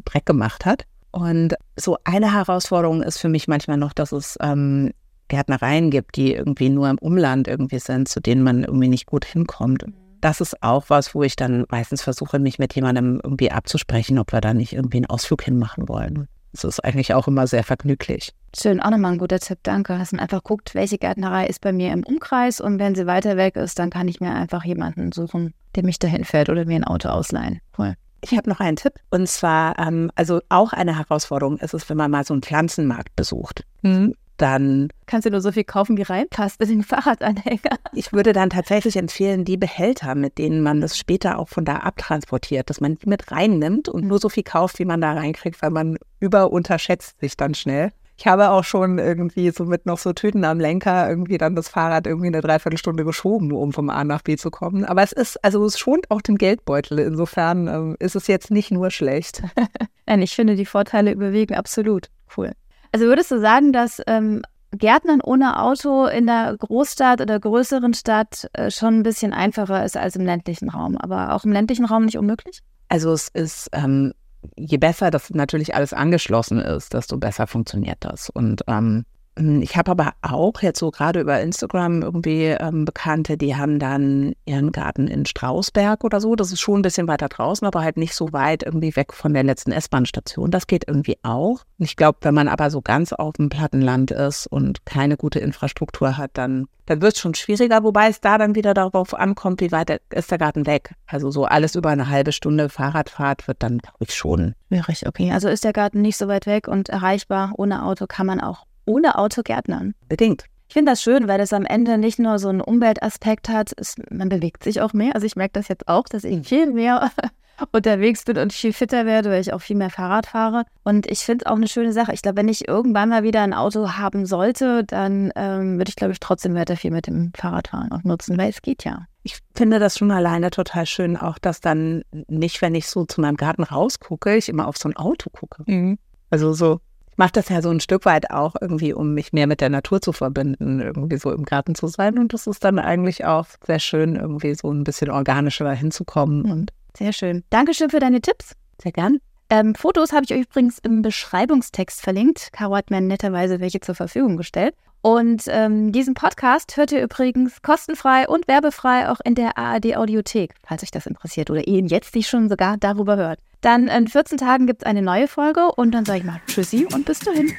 Dreck 0.04 0.26
gemacht 0.26 0.66
hat. 0.66 0.84
Und 1.12 1.54
so 1.76 1.96
eine 2.04 2.32
Herausforderung 2.32 3.02
ist 3.02 3.18
für 3.18 3.28
mich 3.28 3.48
manchmal 3.48 3.78
noch, 3.78 3.92
dass 3.92 4.12
es 4.12 4.38
ähm, 4.40 4.92
Gärtnereien 5.28 5.90
gibt, 5.90 6.16
die 6.16 6.34
irgendwie 6.34 6.68
nur 6.68 6.88
im 6.88 6.98
Umland 6.98 7.48
irgendwie 7.48 7.78
sind, 7.78 8.08
zu 8.08 8.20
denen 8.20 8.42
man 8.42 8.64
irgendwie 8.64 8.88
nicht 8.88 9.06
gut 9.06 9.24
hinkommt. 9.24 9.84
Das 10.20 10.40
ist 10.40 10.62
auch 10.62 10.84
was, 10.88 11.14
wo 11.14 11.22
ich 11.22 11.34
dann 11.34 11.64
meistens 11.70 12.02
versuche, 12.02 12.38
mich 12.38 12.58
mit 12.58 12.74
jemandem 12.74 13.20
irgendwie 13.24 13.50
abzusprechen, 13.50 14.18
ob 14.18 14.32
wir 14.32 14.42
da 14.42 14.52
nicht 14.52 14.74
irgendwie 14.74 14.98
einen 14.98 15.06
Ausflug 15.06 15.42
hinmachen 15.42 15.88
wollen. 15.88 16.28
Das 16.52 16.64
ist 16.64 16.84
eigentlich 16.84 17.14
auch 17.14 17.28
immer 17.28 17.46
sehr 17.46 17.62
vergnüglich. 17.64 18.32
Schön, 18.56 18.80
auch 18.80 18.90
nochmal 18.90 19.12
ein 19.12 19.18
guter 19.18 19.38
Tipp, 19.38 19.58
danke. 19.62 19.96
Dass 19.96 20.12
man 20.12 20.20
einfach 20.20 20.42
guckt, 20.42 20.74
welche 20.74 20.98
Gärtnerei 20.98 21.46
ist 21.46 21.60
bei 21.60 21.72
mir 21.72 21.92
im 21.92 22.02
Umkreis 22.02 22.60
und 22.60 22.78
wenn 22.78 22.94
sie 22.94 23.06
weiter 23.06 23.36
weg 23.36 23.56
ist, 23.56 23.78
dann 23.78 23.90
kann 23.90 24.08
ich 24.08 24.20
mir 24.20 24.32
einfach 24.32 24.64
jemanden 24.64 25.12
suchen, 25.12 25.54
der 25.76 25.84
mich 25.84 25.98
dahin 25.98 26.24
fährt 26.24 26.48
oder 26.48 26.64
mir 26.64 26.76
ein 26.76 26.84
Auto 26.84 27.08
ausleihen. 27.08 27.60
Cool. 27.78 27.94
Ich 28.22 28.36
habe 28.36 28.50
noch 28.50 28.60
einen 28.60 28.76
Tipp. 28.76 28.94
Und 29.10 29.28
zwar, 29.28 29.78
ähm, 29.78 30.10
also 30.14 30.40
auch 30.48 30.72
eine 30.72 30.98
Herausforderung 30.98 31.58
ist 31.58 31.74
es, 31.74 31.88
wenn 31.88 31.96
man 31.96 32.10
mal 32.10 32.24
so 32.24 32.34
einen 32.34 32.42
Pflanzenmarkt 32.42 33.14
besucht. 33.16 33.64
Mhm. 33.82 34.14
Dann 34.40 34.88
kannst 35.04 35.26
du 35.26 35.30
nur 35.30 35.42
so 35.42 35.52
viel 35.52 35.64
kaufen, 35.64 35.98
wie 35.98 36.02
reinpasst 36.02 36.62
in 36.62 36.68
den 36.68 36.82
Fahrradanhänger. 36.82 37.76
Ich 37.92 38.14
würde 38.14 38.32
dann 38.32 38.48
tatsächlich 38.48 38.96
empfehlen, 38.96 39.44
die 39.44 39.58
Behälter, 39.58 40.14
mit 40.14 40.38
denen 40.38 40.62
man 40.62 40.80
das 40.80 40.96
später 40.96 41.38
auch 41.38 41.50
von 41.50 41.66
da 41.66 41.76
abtransportiert, 41.76 42.70
dass 42.70 42.80
man 42.80 42.96
die 42.96 43.06
mit 43.06 43.30
reinnimmt 43.30 43.90
und 43.90 44.06
nur 44.06 44.18
so 44.18 44.30
viel 44.30 44.42
kauft, 44.42 44.78
wie 44.78 44.86
man 44.86 45.02
da 45.02 45.12
reinkriegt, 45.12 45.60
weil 45.60 45.68
man 45.68 45.98
überunterschätzt 46.20 47.20
sich 47.20 47.36
dann 47.36 47.52
schnell. 47.52 47.92
Ich 48.16 48.26
habe 48.26 48.48
auch 48.48 48.64
schon 48.64 48.98
irgendwie 48.98 49.50
so 49.50 49.66
mit 49.66 49.84
noch 49.84 49.98
so 49.98 50.14
Tüten 50.14 50.44
am 50.44 50.58
Lenker 50.58 51.06
irgendwie 51.06 51.36
dann 51.36 51.54
das 51.54 51.68
Fahrrad 51.68 52.06
irgendwie 52.06 52.28
eine 52.28 52.40
Dreiviertelstunde 52.40 53.04
geschoben, 53.04 53.52
um 53.52 53.74
vom 53.74 53.90
A 53.90 54.04
nach 54.04 54.22
B 54.22 54.36
zu 54.36 54.50
kommen. 54.50 54.86
Aber 54.86 55.02
es 55.02 55.12
ist, 55.12 55.44
also 55.44 55.62
es 55.66 55.78
schont 55.78 56.10
auch 56.10 56.22
den 56.22 56.38
Geldbeutel. 56.38 56.98
Insofern 56.98 57.68
ähm, 57.68 57.96
ist 57.98 58.16
es 58.16 58.26
jetzt 58.26 58.50
nicht 58.50 58.70
nur 58.70 58.90
schlecht. 58.90 59.42
Nein, 60.06 60.22
ich 60.22 60.34
finde, 60.34 60.56
die 60.56 60.66
Vorteile 60.66 61.12
überwiegen 61.12 61.54
absolut. 61.54 62.08
Cool. 62.34 62.52
Also 62.92 63.06
würdest 63.06 63.30
du 63.30 63.40
sagen, 63.40 63.72
dass 63.72 64.02
ähm, 64.06 64.42
Gärtnern 64.72 65.20
ohne 65.20 65.60
Auto 65.60 66.06
in 66.06 66.26
der 66.26 66.56
Großstadt 66.56 67.20
oder 67.20 67.40
größeren 67.40 67.94
Stadt 67.94 68.48
äh, 68.52 68.70
schon 68.70 69.00
ein 69.00 69.02
bisschen 69.02 69.32
einfacher 69.32 69.84
ist 69.84 69.96
als 69.96 70.16
im 70.16 70.24
ländlichen 70.24 70.70
Raum, 70.70 70.96
aber 70.96 71.34
auch 71.34 71.44
im 71.44 71.52
ländlichen 71.52 71.84
Raum 71.84 72.04
nicht 72.04 72.18
unmöglich? 72.18 72.60
Also 72.88 73.12
es 73.12 73.28
ist 73.28 73.68
ähm, 73.72 74.12
je 74.56 74.78
besser 74.78 75.10
das 75.10 75.30
natürlich 75.30 75.74
alles 75.74 75.92
angeschlossen 75.92 76.60
ist, 76.60 76.94
desto 76.94 77.18
besser 77.18 77.46
funktioniert 77.46 77.98
das. 78.00 78.30
Und 78.30 78.62
ähm, 78.66 79.04
ich 79.36 79.76
habe 79.76 79.92
aber 79.92 80.12
auch 80.22 80.60
jetzt 80.60 80.80
so 80.80 80.90
gerade 80.90 81.20
über 81.20 81.40
Instagram 81.40 82.02
irgendwie 82.02 82.46
ähm, 82.46 82.84
Bekannte, 82.84 83.36
die 83.36 83.56
haben 83.56 83.78
dann 83.78 84.34
ihren 84.44 84.72
Garten 84.72 85.06
in 85.06 85.24
Strausberg 85.24 86.04
oder 86.04 86.20
so. 86.20 86.34
Das 86.34 86.52
ist 86.52 86.60
schon 86.60 86.80
ein 86.80 86.82
bisschen 86.82 87.08
weiter 87.08 87.28
draußen, 87.28 87.66
aber 87.66 87.82
halt 87.82 87.96
nicht 87.96 88.14
so 88.14 88.32
weit 88.32 88.64
irgendwie 88.64 88.94
weg 88.96 89.12
von 89.14 89.32
der 89.32 89.44
letzten 89.44 89.72
S-Bahn-Station. 89.72 90.50
Das 90.50 90.66
geht 90.66 90.86
irgendwie 90.86 91.16
auch. 91.22 91.60
Ich 91.78 91.96
glaube, 91.96 92.18
wenn 92.22 92.34
man 92.34 92.48
aber 92.48 92.70
so 92.70 92.82
ganz 92.82 93.12
auf 93.12 93.34
dem 93.34 93.48
Plattenland 93.48 94.10
ist 94.10 94.46
und 94.46 94.84
keine 94.84 95.16
gute 95.16 95.38
Infrastruktur 95.38 96.18
hat, 96.18 96.32
dann, 96.34 96.66
dann 96.86 97.00
wird 97.00 97.14
es 97.14 97.20
schon 97.20 97.34
schwieriger, 97.34 97.82
wobei 97.84 98.08
es 98.08 98.20
da 98.20 98.36
dann 98.36 98.54
wieder 98.54 98.74
darauf 98.74 99.14
ankommt, 99.14 99.60
wie 99.60 99.72
weit 99.72 100.02
ist 100.10 100.30
der 100.30 100.38
Garten 100.38 100.66
weg. 100.66 100.94
Also 101.06 101.30
so 101.30 101.44
alles 101.44 101.76
über 101.76 101.90
eine 101.90 102.10
halbe 102.10 102.32
Stunde 102.32 102.68
Fahrradfahrt 102.68 103.48
wird 103.48 103.62
dann, 103.62 103.78
glaube 103.78 103.98
ich, 104.00 104.12
schon. 104.12 104.54
Schwierig, 104.68 105.06
okay. 105.06 105.32
Also 105.32 105.48
ist 105.48 105.64
der 105.64 105.72
Garten 105.72 106.02
nicht 106.02 106.16
so 106.16 106.28
weit 106.28 106.46
weg 106.46 106.68
und 106.68 106.88
erreichbar. 106.90 107.52
Ohne 107.56 107.84
Auto 107.84 108.06
kann 108.06 108.26
man 108.26 108.40
auch 108.40 108.66
ohne 108.90 109.16
Auto 109.16 109.42
Gärtnern. 109.42 109.94
Bedingt. 110.08 110.44
Ich 110.68 110.74
finde 110.74 110.92
das 110.92 111.02
schön, 111.02 111.26
weil 111.26 111.38
das 111.38 111.52
am 111.52 111.64
Ende 111.64 111.98
nicht 111.98 112.18
nur 112.18 112.38
so 112.38 112.48
einen 112.48 112.60
Umweltaspekt 112.60 113.48
hat, 113.48 113.72
es, 113.76 113.96
man 114.10 114.28
bewegt 114.28 114.62
sich 114.62 114.80
auch 114.80 114.92
mehr. 114.92 115.14
Also 115.14 115.26
ich 115.26 115.34
merke 115.34 115.54
das 115.54 115.68
jetzt 115.68 115.88
auch, 115.88 116.04
dass 116.04 116.24
ich 116.24 116.46
viel 116.46 116.72
mehr 116.72 117.10
unterwegs 117.72 118.24
bin 118.24 118.38
und 118.38 118.52
viel 118.52 118.72
fitter 118.72 119.04
werde, 119.06 119.30
weil 119.30 119.40
ich 119.40 119.52
auch 119.52 119.60
viel 119.60 119.76
mehr 119.76 119.90
Fahrrad 119.90 120.26
fahre. 120.26 120.64
Und 120.84 121.10
ich 121.10 121.20
finde 121.20 121.44
es 121.44 121.50
auch 121.50 121.56
eine 121.56 121.68
schöne 121.68 121.92
Sache. 121.92 122.12
Ich 122.12 122.22
glaube, 122.22 122.36
wenn 122.36 122.48
ich 122.48 122.68
irgendwann 122.68 123.08
mal 123.08 123.22
wieder 123.22 123.42
ein 123.42 123.52
Auto 123.52 123.92
haben 123.92 124.26
sollte, 124.26 124.84
dann 124.84 125.32
ähm, 125.34 125.78
würde 125.78 125.88
ich, 125.88 125.96
glaube 125.96 126.12
ich, 126.12 126.20
trotzdem 126.20 126.54
weiter 126.54 126.76
viel 126.76 126.92
mit 126.92 127.06
dem 127.06 127.32
Fahrrad 127.36 127.68
fahren 127.68 127.90
und 127.92 128.04
nutzen, 128.04 128.38
weil 128.38 128.50
es 128.50 128.62
geht 128.62 128.84
ja. 128.84 129.06
Ich 129.22 129.38
finde 129.54 129.80
das 129.80 129.98
schon 129.98 130.10
alleine 130.10 130.50
total 130.50 130.86
schön, 130.86 131.16
auch 131.16 131.38
dass 131.38 131.60
dann 131.60 132.02
nicht, 132.28 132.62
wenn 132.62 132.74
ich 132.74 132.86
so 132.86 133.04
zu 133.04 133.20
meinem 133.20 133.36
Garten 133.36 133.64
rausgucke, 133.64 134.36
ich 134.36 134.48
immer 134.48 134.68
auf 134.68 134.76
so 134.76 134.88
ein 134.88 134.96
Auto 134.96 135.30
gucke. 135.30 135.64
Mhm. 135.66 135.98
Also 136.30 136.52
so 136.52 136.80
mache 137.20 137.32
das 137.32 137.50
ja 137.50 137.60
so 137.60 137.68
ein 137.68 137.80
Stück 137.80 138.06
weit 138.06 138.30
auch 138.30 138.54
irgendwie, 138.62 138.94
um 138.94 139.12
mich 139.12 139.34
mehr 139.34 139.46
mit 139.46 139.60
der 139.60 139.68
Natur 139.68 140.00
zu 140.00 140.12
verbinden, 140.12 140.80
irgendwie 140.80 141.18
so 141.18 141.30
im 141.30 141.44
Garten 141.44 141.74
zu 141.74 141.86
sein. 141.86 142.18
Und 142.18 142.32
das 142.32 142.46
ist 142.46 142.64
dann 142.64 142.78
eigentlich 142.78 143.26
auch 143.26 143.46
sehr 143.66 143.78
schön, 143.78 144.16
irgendwie 144.16 144.54
so 144.54 144.72
ein 144.72 144.84
bisschen 144.84 145.10
organischer 145.10 145.70
hinzukommen. 145.70 146.50
Und 146.50 146.72
sehr 146.96 147.12
schön. 147.12 147.44
Dankeschön 147.50 147.90
für 147.90 148.00
deine 148.00 148.22
Tipps. 148.22 148.54
Sehr 148.82 148.92
gern. 148.92 149.18
Ähm, 149.50 149.74
Fotos 149.74 150.12
habe 150.14 150.24
ich 150.24 150.32
euch 150.32 150.46
übrigens 150.46 150.78
im 150.78 151.02
Beschreibungstext 151.02 152.00
verlinkt. 152.00 152.54
Caro 152.54 152.74
hat 152.74 152.90
mir 152.90 153.02
netterweise 153.02 153.60
welche 153.60 153.80
zur 153.80 153.94
Verfügung 153.94 154.38
gestellt. 154.38 154.74
Und 155.02 155.44
ähm, 155.48 155.92
diesen 155.92 156.14
Podcast 156.14 156.78
hört 156.78 156.90
ihr 156.90 157.02
übrigens 157.02 157.60
kostenfrei 157.60 158.28
und 158.28 158.48
werbefrei 158.48 159.10
auch 159.10 159.20
in 159.22 159.34
der 159.34 159.58
ARD 159.58 159.96
Audiothek, 159.96 160.54
falls 160.66 160.82
euch 160.82 160.90
das 160.90 161.06
interessiert 161.06 161.50
oder 161.50 161.68
ihr 161.68 161.78
ihn 161.78 161.86
jetzt 161.86 162.14
nicht 162.14 162.30
schon 162.30 162.48
sogar 162.48 162.78
darüber 162.78 163.16
hört. 163.16 163.40
Dann 163.60 163.88
in 163.88 164.08
14 164.08 164.38
Tagen 164.38 164.66
gibt 164.66 164.82
es 164.82 164.86
eine 164.86 165.02
neue 165.02 165.28
Folge 165.28 165.72
und 165.72 165.92
dann 165.92 166.04
sage 166.04 166.20
ich 166.20 166.24
mal 166.24 166.40
Tschüssi 166.46 166.86
und 166.92 167.04
bis 167.04 167.18
dahin. 167.18 167.52